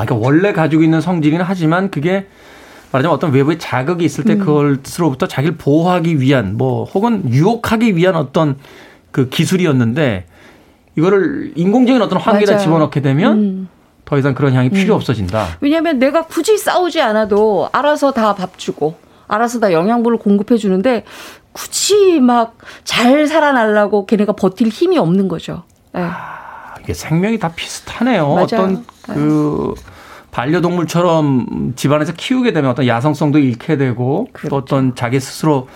[0.00, 2.26] 아, 그러니까 원래 가지고 있는 성질이긴 하지만 그게
[2.92, 8.56] 말하자면 어떤 외부의 자극이 있을 때 그걸로부터 자기를 보호하기 위한 뭐 혹은 유혹하기 위한 어떤
[9.12, 10.24] 그 기술이었는데
[10.96, 12.56] 이거를 인공적인 어떤 환기에다.
[12.58, 13.68] 집어넣게 되면 음.
[14.06, 15.58] 더 이상 그런 향이 필요 없어진다.
[15.60, 18.96] 왜냐하면 내가 굳이 싸우지 않아도 알아서 다 밥 주고
[19.28, 21.04] 알아서 다 영양분을 공급해 주는데
[21.52, 25.62] 굳이 막 잘 살아나려고 걔네가 버틸 힘이 없는 거죠.
[25.92, 26.00] 네.
[26.02, 26.39] 아,
[26.82, 28.28] 이게 생명이 다 비슷하네요.
[28.28, 28.42] 맞아요.
[28.44, 29.74] 어떤 그
[30.30, 35.68] 반려동물처럼 집안에서 키우게 되면 어떤 야성성도 잃게 되고 또 어떤 자기 스스로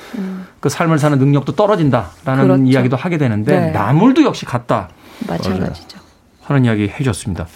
[0.61, 2.63] 그 삶을 사는 능력도 떨어진다라는 그렇죠.
[2.65, 3.71] 이야기도 하게 되는데 네.
[3.71, 4.89] 나물도 역시 같다
[5.27, 5.99] 마찬가지죠.
[6.43, 7.47] 하는 이야기 해주셨습니다.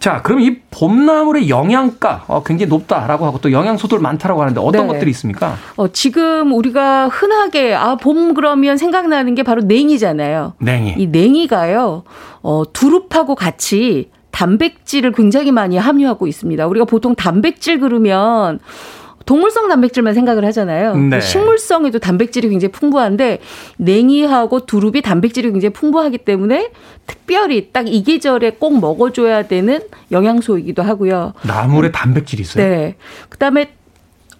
[0.00, 4.94] 자, 그럼 이 봄나물의 영양가 어, 굉장히 높다라고 하고 또 영양소들 많다라고 하는데 어떤 네.
[4.94, 5.56] 것들이 있습니까?
[5.76, 10.54] 어, 지금 우리가 흔하게 아, 봄 그러면 생각나는 게 바로 냉이잖아요.
[10.58, 10.94] 냉이.
[10.96, 12.04] 이 냉이가요.
[12.42, 16.66] 어, 두릅하고 같이 단백질을 굉장히 많이 함유하고 있습니다.
[16.66, 18.58] 우리가 보통 단백질 그러면
[19.26, 20.96] 동물성 단백질만 생각을 하잖아요.
[20.96, 21.20] 네.
[21.20, 23.40] 식물성에도 단백질이 굉장히 풍부한데
[23.76, 26.70] 냉이하고 두릅이 단백질이 굉장히 풍부하기 때문에
[27.06, 29.80] 특별히 딱 이 계절에 꼭 먹어줘야 되는
[30.12, 31.32] 영양소이기도 하고요.
[31.42, 32.64] 나물에 단백질이 있어요.
[32.64, 32.94] 네.
[33.28, 33.72] 그다음에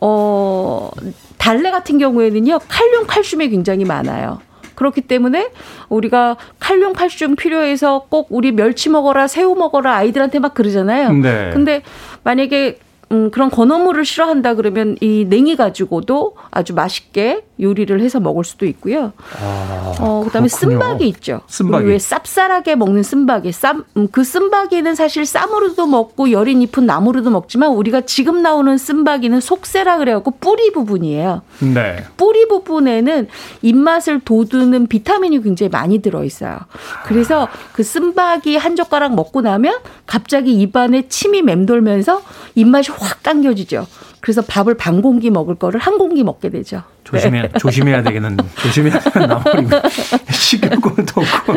[0.00, 0.90] 어
[1.36, 4.40] 달래 같은 경우에는요 칼륨, 칼슘이 굉장히 많아요.
[4.76, 5.50] 그렇기 때문에
[5.88, 11.12] 우리가 칼륨, 칼슘 필요해서 꼭 우리 멸치 먹어라, 새우 먹어라 아이들한테 막 그러잖아요.
[11.12, 11.50] 네.
[11.52, 11.82] 근데
[12.24, 12.78] 만약에
[13.12, 19.12] 음, 그런 건어물을 싫어한다 그러면 이 냉이 가지고도 아주 맛있게 요리를 해서 먹을 수도 있고요.
[19.40, 20.48] 아, 어, 그다음에 그렇군요.
[20.48, 21.40] 쓴박이 있죠.
[21.46, 21.86] 쓴박이.
[21.86, 23.52] 왜 쌉쌀하게 먹는 쓴박이.
[23.52, 29.40] 쌈, 음, 그 쓴박이는 사실 쌈으로도 먹고 여린 잎은 나무로도 먹지만 우리가 지금 나오는 쓴박이는
[29.40, 31.42] 속세라 그래갖고 뿌리 부분이에요.
[31.74, 32.04] 네.
[32.16, 33.28] 뿌리 부분에는
[33.62, 36.58] 입맛을 돋우는 비타민이 굉장히 많이 들어있어요.
[37.06, 42.22] 그래서 그 쓴박이 한 젓가락 먹고 나면 갑자기 입안에 침이 맴돌면서
[42.54, 43.86] 입맛이 확 당겨지죠.
[44.20, 46.82] 그래서 밥을 반 공기 먹을 거를 한 공기 먹게 되죠.
[47.04, 47.48] 조심해 네.
[47.58, 49.70] 조심해야 되겠는 조심해야 되는 나물이고
[50.30, 51.54] 식욕도 없고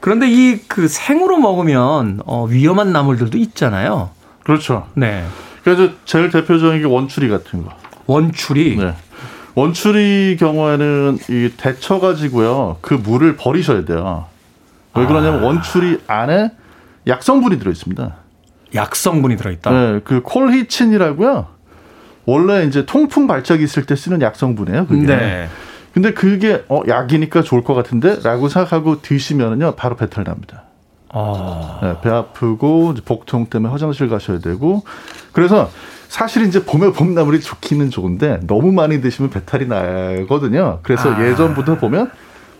[0.00, 4.10] 그런데 이 그 생으로 먹으면 어, 위험한 나물들도 있잖아요.
[4.44, 4.86] 그렇죠.
[4.94, 5.24] 네.
[5.62, 7.72] 그래서 제일 대표적인 게 원추리 같은 거.
[8.06, 8.76] 원추리.
[8.76, 8.94] 네.
[9.54, 12.78] 원추리 경우에는 이 데쳐 가지고요.
[12.80, 14.26] 그 물을 버리셔야 돼요.
[14.94, 16.52] 왜 그러냐면 원추리 안에
[17.06, 18.14] 약성분이 들어 있습니다.
[18.74, 19.70] 약성분이 들어 있다.
[19.70, 21.46] 네, 그 콜히친이라고요.
[22.30, 24.86] 원래 이제 통풍 발작이 있을 때 쓰는 약 성분이에요.
[24.86, 25.06] 그게.
[25.06, 25.48] 네.
[25.92, 30.64] 근데 그게 어 약이니까 좋을 것 같은데라고 생각하고 드시면은요 바로 배탈 납니다.
[31.08, 31.80] 아.
[31.82, 34.84] 네, 배 아프고 복통 때문에 화장실 가셔야 되고
[35.32, 35.70] 그래서
[36.06, 40.78] 사실 이제 봄에 봄나물이 좋기는 좋은데 너무 많이 드시면 배탈이 나거든요.
[40.82, 41.24] 그래서 아.
[41.24, 42.10] 예전부터 보면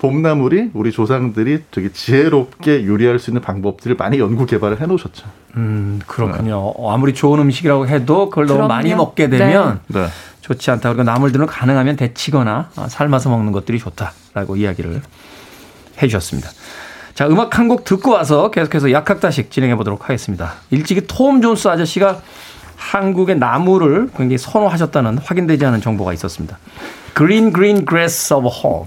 [0.00, 5.26] 봄나물이 우리 조상들이 되게 지혜롭게 요리할 수 있는 방법들을 많이 연구 개발을 해놓으셨죠.
[5.56, 6.56] 음, 그렇군요.
[6.56, 8.68] 어, 아무리 좋은 음식이라고 해도 그걸 너무 그럼요.
[8.68, 10.06] 많이 먹게 되면 네.
[10.40, 10.88] 좋지 않다.
[10.88, 15.02] 그리고 나물들은 가능하면 데치거나 아, 삶아서 먹는 것들이 좋다라고 이야기를
[16.02, 16.48] 해 주셨습니다.
[17.14, 20.54] 자, 음악 한 곡 듣고 와서 계속해서 약학다식 진행해 보도록 하겠습니다.
[20.70, 22.22] 일찍이 톰 존스 아저씨가
[22.76, 26.58] 한국의 나무를 굉장히 선호하셨다는 확인되지 않은 정보가 있었습니다.
[27.14, 28.86] Green Green Grass of Home.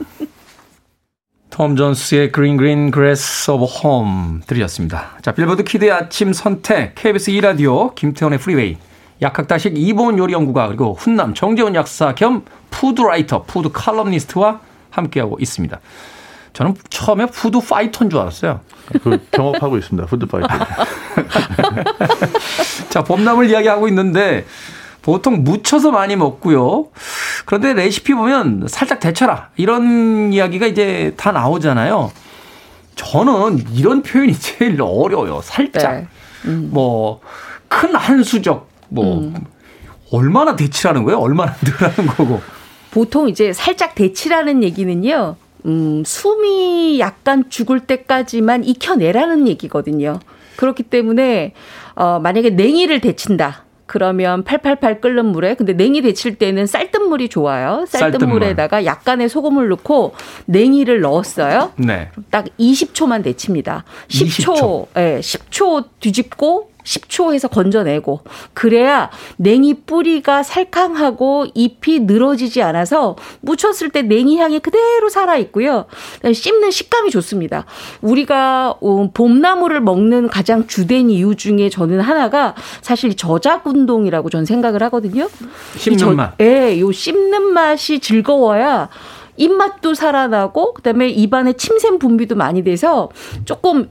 [1.54, 5.12] 톰 존스의 Green Green Grass of Home 들으셨습니다.
[5.22, 8.78] 자, 빌보드 kid의 아침 선택, KBS 2라디오, 김태원의 프리웨이,
[9.22, 15.80] 약학다식 이보은 요리연구가, 그리고 훈남 정재훈 약사 겸 food writer, food 칼럼니스트와 함께하고 있습니다.
[16.54, 18.62] 저는 처음에 food fighter인 줄 알았어요.
[19.04, 20.08] 그 겸하고 있습니다.
[20.08, 20.50] food fighter.
[22.90, 24.48] 자, 봄나물 이야기하고 있는데
[25.04, 26.88] 보통 무쳐서 많이 먹고요.
[27.46, 29.50] 그런데 레시피 보면 살짝 데쳐라.
[29.58, 32.12] 이런 이야기가 이제 다 나오잖아요.
[32.96, 35.42] 저는 이런 표현이 제일 어려워요.
[35.44, 35.94] 살짝.
[35.94, 36.08] 네.
[36.46, 36.70] 음.
[36.72, 37.22] 뭐,
[37.68, 39.34] 큰 한 수적, 뭐,
[40.12, 41.20] 얼마나 데치라는 거예요?
[41.20, 42.42] 얼마나 넣으라는 거고.
[42.92, 45.36] 보통 이제 살짝 데치라는 얘기는요.
[45.66, 50.20] 음, 숨이 약간 죽을 때까지만 익혀내라는 얘기거든요.
[50.58, 51.54] 그렇기 때문에
[51.96, 53.64] 어 만약에 냉이를 데친다.
[53.94, 57.86] 그러면 팔팔팔 끓는 물에 근데 냉이 데칠 때는 쌀뜨물이 좋아요.
[57.88, 60.16] 쌀뜨물에다가 약간의 소금을 넣고
[60.46, 61.74] 냉이를 넣었어요.
[61.76, 62.10] 네.
[62.32, 63.84] 딱 20초만 데칩니다.
[64.08, 64.88] 10초, 20초.
[64.98, 68.22] 예, 10초 뒤집고 10초 해서 건져내고
[68.54, 75.86] 그래야 냉이 뿌리가 살캉하고 잎이 늘어지지 않아서 묻혔을 때 냉이 향이 그대로 살아 있고요.
[76.34, 77.66] 씹는 식감이 좋습니다.
[78.02, 84.84] 우리가 어, 봄나물을 먹는 가장 주된 이유 중에 저는 하나가 사실 저작 운동이라고 저는 생각을
[84.84, 85.30] 하거든요.
[85.78, 86.34] 씹는 저- 맛.
[86.42, 88.90] 예, 요 씹는 맛이 즐거워야
[89.38, 93.10] 입맛도 살아나고 그다음에 입안에 침샘 분비도 많이 돼서
[93.46, 93.90] 조금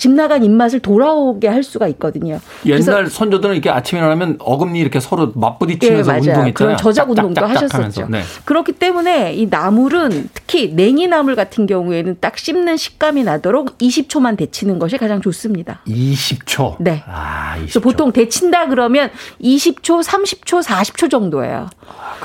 [0.00, 2.40] 집 나간 입맛을 돌아오게 할 수가 있거든요.
[2.64, 6.20] 옛날 선조들은 이렇게 아침에 일어나면 어금니 이렇게 서로 예, 맞부딪히면서 맞아요.
[6.20, 6.54] 운동했잖아요.
[6.54, 8.06] 그런 저작 운동도 하셨었죠.
[8.08, 8.22] 네.
[8.46, 14.78] 그렇기 때문에 이 나물은 특히 냉이 나물 같은 경우에는 딱 씹는 식감이 나도록 20초만 데치는
[14.78, 15.82] 것이 가장 좋습니다.
[15.86, 16.76] 20초.
[16.80, 17.04] 네.
[17.06, 17.60] 아, 20초.
[17.60, 19.10] 그래서 보통 데친다 그러면
[19.42, 21.68] 20초, 30초, 40초 정도예요.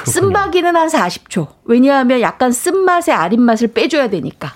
[0.05, 1.47] 쓴바기는 한 40초.
[1.65, 4.53] 왜냐하면 약간 쓴맛의 아린 맛을 빼줘야 되니까.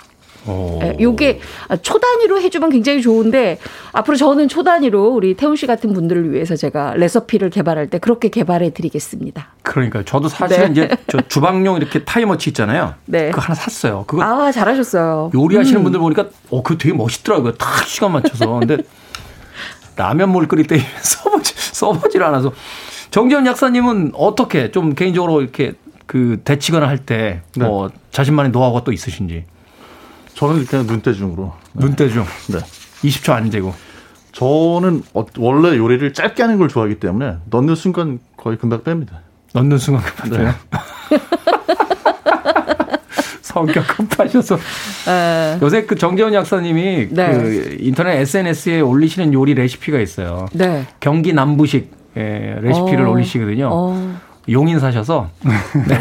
[0.48, 0.80] 오.
[0.82, 1.40] 예, 요게
[1.82, 3.60] 초 단위로 해주면 굉장히 좋은데
[3.92, 8.30] 앞으로 저는 초 단위로 우리 태훈 씨 같은 분들을 위해서 제가 레시피를 개발할 때 그렇게
[8.30, 9.50] 개발해 드리겠습니다.
[9.64, 10.86] 그러니까 저도 사실은 네.
[10.86, 12.96] 이제 저 주방용 이렇게 타이머치 있잖아요.
[13.06, 13.30] 네.
[13.32, 14.06] 그거 하나 샀어요.
[14.08, 15.32] 그거 아 잘하셨어요.
[15.34, 15.84] 요리하시는 음.
[15.84, 17.54] 분들 보니까 어 그거 되게 멋있더라고요.
[17.54, 18.60] 탁 시간 맞춰서.
[18.60, 18.78] 근데
[19.96, 22.54] 라면 물 끓일 때 써보지 써보질 않아서
[23.12, 25.74] 정재훈 약사님은 어떻게 좀 개인적으로 이렇게
[26.06, 29.46] 그 데치거나 할 때뭐 자신만의 노하우가 또 있으신지
[30.40, 31.52] 저는 그냥 눈대중으로.
[31.74, 32.60] 눈대중 네.
[33.04, 33.74] 20초 안 재고
[34.32, 39.10] 저는 어- 원래 요리를 짧게 하는 걸 좋아하기 때문에 넣는 순간 거의 금방 뺍니다.
[39.54, 40.44] 넣는 순간 급하세요.
[40.48, 40.52] 네.
[43.42, 44.56] 성격 급하셔서
[45.10, 45.58] 에.
[45.62, 47.32] 요새 그 정재훈 약사님이 네.
[47.34, 50.46] 그 인터넷 SNS에 올리시는 요리 레시피가 있어요.
[50.54, 50.86] 네.
[51.02, 53.12] 경기 남부식 예, 레시피를 어.
[53.12, 53.70] 올리시거든요.
[53.74, 54.20] 어.
[54.50, 56.00] 용인 사셔서 네.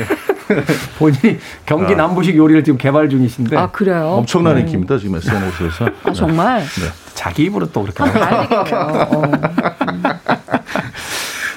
[0.98, 1.96] 본인이 경기 아.
[1.96, 3.56] 남부식 요리를 지금 개발 중이신데.
[3.56, 4.14] 아 그래요?
[4.18, 4.60] 엄청난 네.
[4.62, 5.88] 인기입니다 지금 SNS에서.
[6.04, 6.60] 아 정말?
[6.60, 6.88] 네.
[7.14, 8.02] 자기 입으로 또 그렇게.
[8.04, 8.46] 아,
[9.10, 9.22] 어.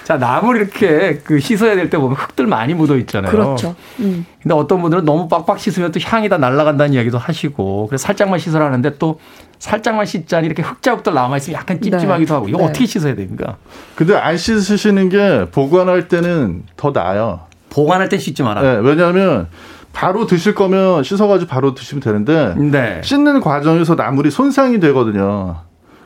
[0.03, 3.31] 자, 나물 이렇게 그 씻어야 될 때 보면 흙들 많이 묻어 있잖아요.
[3.31, 3.75] 그렇죠.
[3.99, 4.25] 음.
[4.41, 8.65] 근데 어떤 분들은 너무 빡빡 씻으면 또 향이 다 날아간다는 이야기도 하시고 그래서 살짝만 씻으라
[8.65, 9.19] 하는데 또
[9.59, 12.33] 살짝만 씻자니 이렇게 흙 자국들 남아 있으면 약간 찝찝하기도 네.
[12.33, 12.63] 하고 이거 네.
[12.65, 13.57] 어떻게 씻어야 됩니까?
[13.95, 17.41] 근데 안 씻으시는 게 보관할 때는 더 나아요.
[17.71, 18.61] 보관할 때 씻지 마라.
[18.61, 19.47] 네, 왜냐하면
[19.93, 23.01] 바로 드실 거면 씻어가지고 바로 드시면 되는데 네.
[23.03, 25.57] 씻는 과정에서 나물이 손상이 되거든요.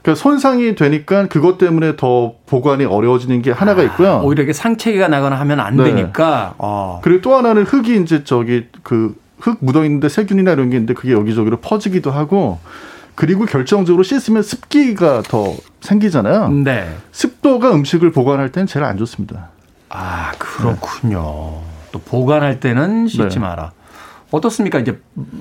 [0.01, 4.22] 그러니까 손상이 되니까 그것 때문에 더 보관이 어려워지는 게 하나가 아, 있고요.
[4.24, 5.84] 오히려 이게 상체가 나거나 하면 안 네.
[5.86, 6.53] 되니까.
[6.59, 7.01] 어.
[7.03, 11.13] 그리고 또 하나는 흙이 이제 저기 그 흙 묻어 있는데 세균이나 이런 게 있는데 그게
[11.13, 12.59] 여기저기로 퍼지기도 하고
[13.13, 16.49] 그리고 결정적으로 씻으면 습기가 더 생기잖아요.
[16.49, 16.89] 네.
[17.11, 19.49] 습도가 음식을 보관할 때는 제일 안 좋습니다.
[19.95, 21.61] 아 그렇군요.
[21.61, 21.89] 네.
[21.93, 23.39] 또 보관할 때는 씻지 네.
[23.39, 23.71] 마라.
[24.31, 24.79] 어떻습니까?
[24.79, 24.99] 이제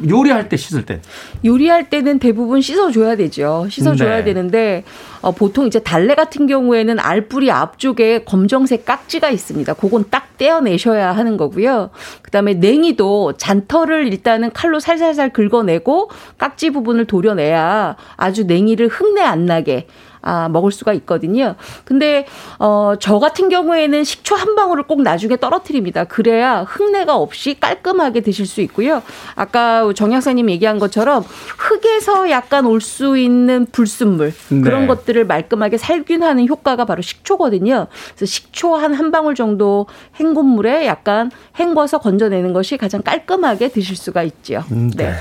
[0.09, 1.01] 요리할 때 씻을 때.
[1.45, 3.67] 요리할 때는 대부분 씻어줘야 되죠.
[3.69, 4.25] 씻어줘야 네.
[4.25, 4.85] 되는데
[5.21, 9.75] 어, 보통 이제 달래 같은 경우에는 알뿌리 앞쪽에 검정색 깍지가 있습니다.
[9.75, 11.91] 그건 딱 떼어내셔야 하는 거고요.
[12.23, 19.89] 그다음에 냉이도 잔털을 일단은 칼로 살살살 긁어내고 깍지 부분을 도려내야 아주 냉이를 흙내 안 나게
[20.27, 21.55] 아, 먹을 수가 있거든요.
[21.85, 22.27] 근데
[22.59, 26.05] 어, 저 같은 경우에는 식초 한 방울을 꼭 나중에 떨어뜨립니다.
[26.05, 29.03] 그래야 흙내가 없이 깔끔하게 드실 수 있고요.
[29.35, 31.23] 아까 정 약사님 얘기한 것처럼
[31.59, 34.61] 흙에서 약간 올 수 있는 불순물 네.
[34.61, 37.87] 그런 것들을 말끔하게 살균하는 효과가 바로 식초거든요.
[38.17, 39.87] 그래서 식초 한 한 방울 정도
[40.21, 44.63] 헹군 물에 약간 헹궈서 건져내는 것이 가장 깔끔하게 드실 수가 있죠.
[44.71, 45.11] 음, 네.
[45.11, 45.15] 네.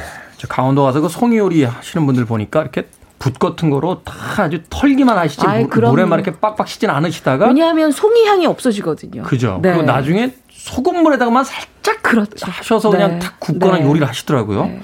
[0.47, 2.87] 강원도 가서 그 송이 요리 하시는 분들 보니까 이렇게
[3.23, 4.13] 붓 같은 거로 다
[4.43, 9.23] 아주 털기만 하시지 아이, 물에만 이렇게 빡빡 씻진 않으시다가 왜냐하면 송이 향이 없어지거든요.
[9.23, 9.59] 그죠.
[9.61, 9.69] 네.
[9.69, 12.51] 그리고 나중에 소금물에다가만 살짝 그렇죠.
[12.51, 12.97] 하셔서 네.
[12.97, 13.85] 그냥 탁 굽거나 네.
[13.85, 14.65] 요리를 하시더라고요.
[14.65, 14.81] 네.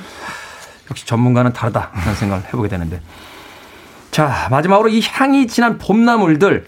[0.89, 3.01] 역시 전문가는 다르다 그런 생각을 해보게 되는데
[4.09, 6.65] 자 마지막으로 이 향이 진한 봄나물들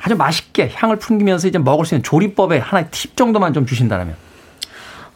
[0.00, 4.16] 아주 맛있게 향을 풍기면서 이제 먹을 수 있는 조리법의 하나의 팁 정도만 좀 주신다면.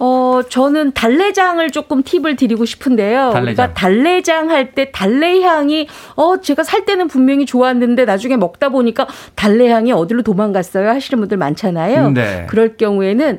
[0.03, 3.31] 어, 저는 달래장을 조금 팁을 드리고 싶은데요.
[3.33, 3.43] 달래장.
[3.43, 9.07] 우리가 달래장 할 때 달래 향이 어, 제가 살 때는 분명히 좋았는데 나중에 먹다 보니까
[9.35, 12.11] 달래 향이 어디로 도망갔어요 하시는 분들 많잖아요.
[12.13, 12.47] 네.
[12.49, 13.39] 그럴 경우에는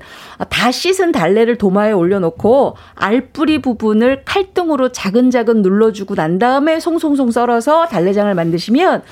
[0.49, 8.34] 다 씻은 달래를 도마에 올려놓고 알뿌리 부분을 칼등으로 자근자근 눌러주고 난 다음에 송송송 썰어서 달래장을
[8.34, 9.03] 만드시면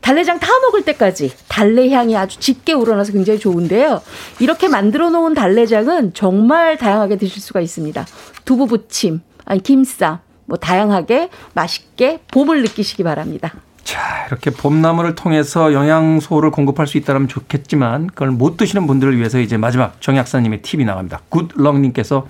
[0.00, 4.02] 달래장 다 먹을 때까지 달래 향이 아주 짙게 우러나서 굉장히 좋은데요.
[4.40, 8.06] 이렇게 만들어 놓은 달래장은 정말 다양 하게 드실 수가 있습니다.
[8.44, 13.52] 두부 부침, 아니 김쌈, 뭐 다양하게 맛있게 봄을 느끼시기 바랍니다.
[13.84, 19.56] 자, 이렇게 봄나물을 통해서 영양소를 공급할 수 있다면 좋겠지만 그걸 못 드시는 분들을 위해서 이제
[19.56, 21.20] 마지막 정 약사님의 팁이 나갑니다.
[21.30, 22.26] 굿럭님께서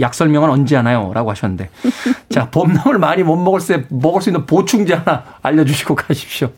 [0.00, 1.12] 약 설명은 언제 하나요?
[1.14, 1.70] 라고 하셨는데.
[2.30, 6.50] 자, 봄나물 많이 못 먹을 때 먹을 수 있는 보충제 하나 알려주시고 가십시오.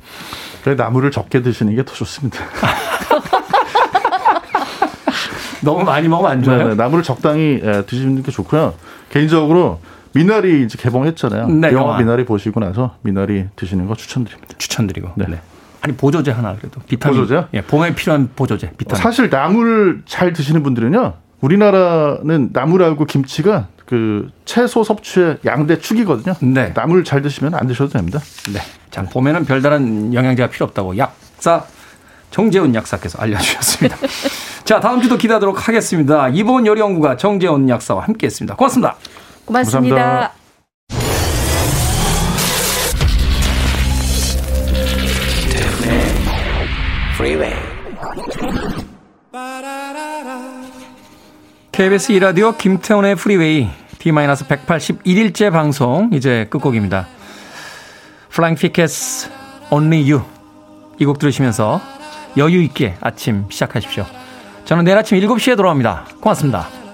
[0.65, 2.39] 그래, 나물을 적게 드시는 게 더 좋습니다.
[5.63, 6.59] 너무 많이 먹으면 안 좋아요.
[6.59, 8.75] 네, 네, 나물을 적당히 예, 드시는 게 좋고요.
[9.11, 9.81] 개인적으로
[10.13, 11.49] 미나리 이제 개봉했잖아요.
[11.49, 14.55] 네, 영화, 영화 미나리 보시고 나서 미나리 드시는 거 추천드립니다.
[14.59, 15.11] 추천드리고.
[15.17, 15.27] 네.
[15.29, 15.41] 네.
[15.81, 17.21] 아니 보조제 하나 그래도 비타민.
[17.21, 17.47] 보조제?
[17.55, 18.73] 예, 봄에 필요한 보조제.
[18.77, 19.03] 비타민.
[19.03, 21.15] 사실 나물 잘 드시는 분들은요.
[21.41, 26.35] 우리나라는 나물하고 김치가 그 채소 섭취의 양대 축이거든요.
[26.41, 26.73] 네.
[26.75, 28.19] 나물 잘 드시면 안 드셔도 됩니다.
[28.53, 28.61] 네.
[28.91, 31.65] 자, 봄에는 별다른 영양제가 필요 없다고 약사
[32.31, 33.97] 정재훈 약사께서 알려주셨습니다.
[34.65, 36.29] 자, 다음 주도 기대하도록 하겠습니다.
[36.29, 38.57] 이번 요리연구가 정재훈 약사와 함께했습니다.
[38.57, 38.97] 고맙습니다.
[39.47, 39.95] 고맙습니다.
[39.97, 40.33] 감사합니다.
[51.73, 53.69] KBS 이라디오 김태훈의 프리웨이
[53.99, 57.07] D-181일째 방송 이제 끝곡입니다.
[58.33, 59.31] Flying Fickets
[59.71, 60.25] Only You
[61.01, 61.81] 이 곡 들으시면서
[62.39, 64.07] 여유 있게 아침 시작하십시오.
[64.65, 66.07] 저는 내일 아침 7시에 돌아옵니다.
[66.21, 66.88] 고맙습니다.